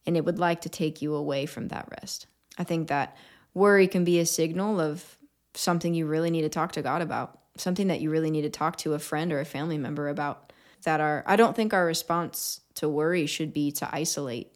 and 0.07 0.17
it 0.17 0.25
would 0.25 0.39
like 0.39 0.61
to 0.61 0.69
take 0.69 1.03
you 1.03 1.17
away 1.17 1.45
from 1.45 1.69
that 1.69 1.89
rest. 2.01 2.29
I 2.57 2.63
think 2.63 2.87
that 2.87 3.17
worry 3.53 3.89
can 3.89 4.05
be 4.05 4.21
a 4.21 4.27
signal 4.27 4.79
of 4.79 5.18
something 5.59 5.95
you 5.95 6.07
really 6.07 6.31
need 6.31 6.43
to 6.43 6.49
talk 6.49 6.73
to 6.73 6.83
God 6.83 7.03
about, 7.03 7.39
something 7.57 7.89
that 7.89 8.01
you 8.01 8.11
really 8.11 8.31
need 8.31 8.43
to 8.43 8.51
talk 8.51 8.77
to 8.79 8.95
a 8.95 8.99
friend 8.99 9.33
or 9.33 9.41
a 9.41 9.45
family 9.45 9.79
member 9.79 10.09
about. 10.09 10.53
That 10.85 11.01
are, 11.01 11.25
I 11.27 11.35
don't 11.35 11.57
think 11.57 11.75
our 11.75 11.85
response 11.85 12.61
to 12.75 12.89
worry 12.89 13.27
should 13.27 13.53
be 13.53 13.73
to 13.73 13.89
isolate. 13.93 14.53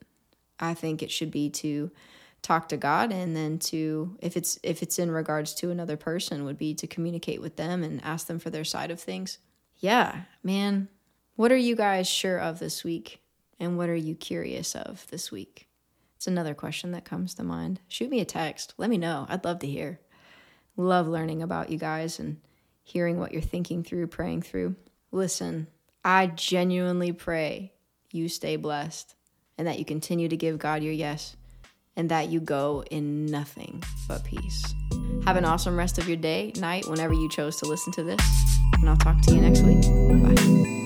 I 0.60 0.74
think 0.74 1.02
it 1.02 1.10
should 1.10 1.32
be 1.32 1.50
to 1.50 1.90
talk 2.42 2.68
to 2.68 2.76
God 2.76 3.12
and 3.12 3.36
then 3.36 3.58
to 3.58 4.16
if 4.20 4.36
it's 4.36 4.58
if 4.62 4.82
it's 4.82 4.98
in 4.98 5.10
regards 5.10 5.54
to 5.54 5.70
another 5.70 5.96
person 5.96 6.44
would 6.44 6.58
be 6.58 6.74
to 6.74 6.86
communicate 6.86 7.40
with 7.40 7.56
them 7.56 7.82
and 7.82 8.02
ask 8.04 8.26
them 8.26 8.38
for 8.38 8.50
their 8.50 8.64
side 8.64 8.90
of 8.90 9.00
things. 9.00 9.38
Yeah, 9.78 10.22
man. 10.44 10.88
What 11.34 11.50
are 11.50 11.56
you 11.56 11.74
guys 11.74 12.08
sure 12.08 12.38
of 12.38 12.60
this 12.60 12.84
week? 12.84 13.20
And 13.58 13.76
what 13.76 13.88
are 13.88 13.96
you 13.96 14.14
curious 14.14 14.76
of 14.76 15.06
this 15.10 15.32
week? 15.32 15.68
It's 16.16 16.26
another 16.28 16.54
question 16.54 16.92
that 16.92 17.04
comes 17.04 17.34
to 17.34 17.42
mind. 17.42 17.80
Shoot 17.88 18.10
me 18.10 18.20
a 18.20 18.24
text. 18.24 18.74
Let 18.76 18.90
me 18.90 18.98
know. 18.98 19.26
I'd 19.28 19.44
love 19.44 19.58
to 19.60 19.66
hear. 19.66 19.98
Love 20.76 21.08
learning 21.08 21.42
about 21.42 21.70
you 21.70 21.78
guys 21.78 22.18
and 22.18 22.38
hearing 22.82 23.18
what 23.18 23.32
you're 23.32 23.42
thinking 23.42 23.82
through, 23.82 24.06
praying 24.06 24.42
through. 24.42 24.74
Listen, 25.10 25.66
I 26.04 26.26
genuinely 26.26 27.12
pray 27.12 27.72
you 28.10 28.28
stay 28.28 28.56
blessed 28.56 29.14
and 29.58 29.66
that 29.66 29.78
you 29.78 29.84
continue 29.84 30.28
to 30.28 30.36
give 30.36 30.58
God 30.58 30.82
your 30.82 30.92
yes 30.92 31.36
and 31.96 32.08
that 32.08 32.28
you 32.28 32.40
go 32.40 32.84
in 32.90 33.26
nothing 33.26 33.82
but 34.08 34.24
peace. 34.24 34.74
Have 35.24 35.36
an 35.36 35.44
awesome 35.44 35.76
rest 35.76 35.98
of 35.98 36.08
your 36.08 36.16
day, 36.16 36.52
night, 36.56 36.86
whenever 36.86 37.14
you 37.14 37.28
chose 37.28 37.56
to 37.58 37.66
listen 37.66 37.92
to 37.92 38.02
this. 38.02 38.20
And 38.74 38.88
I'll 38.88 38.96
talk 38.96 39.20
to 39.22 39.34
you 39.34 39.40
next 39.40 39.60
week. 39.60 39.82
Bye. 40.22 40.81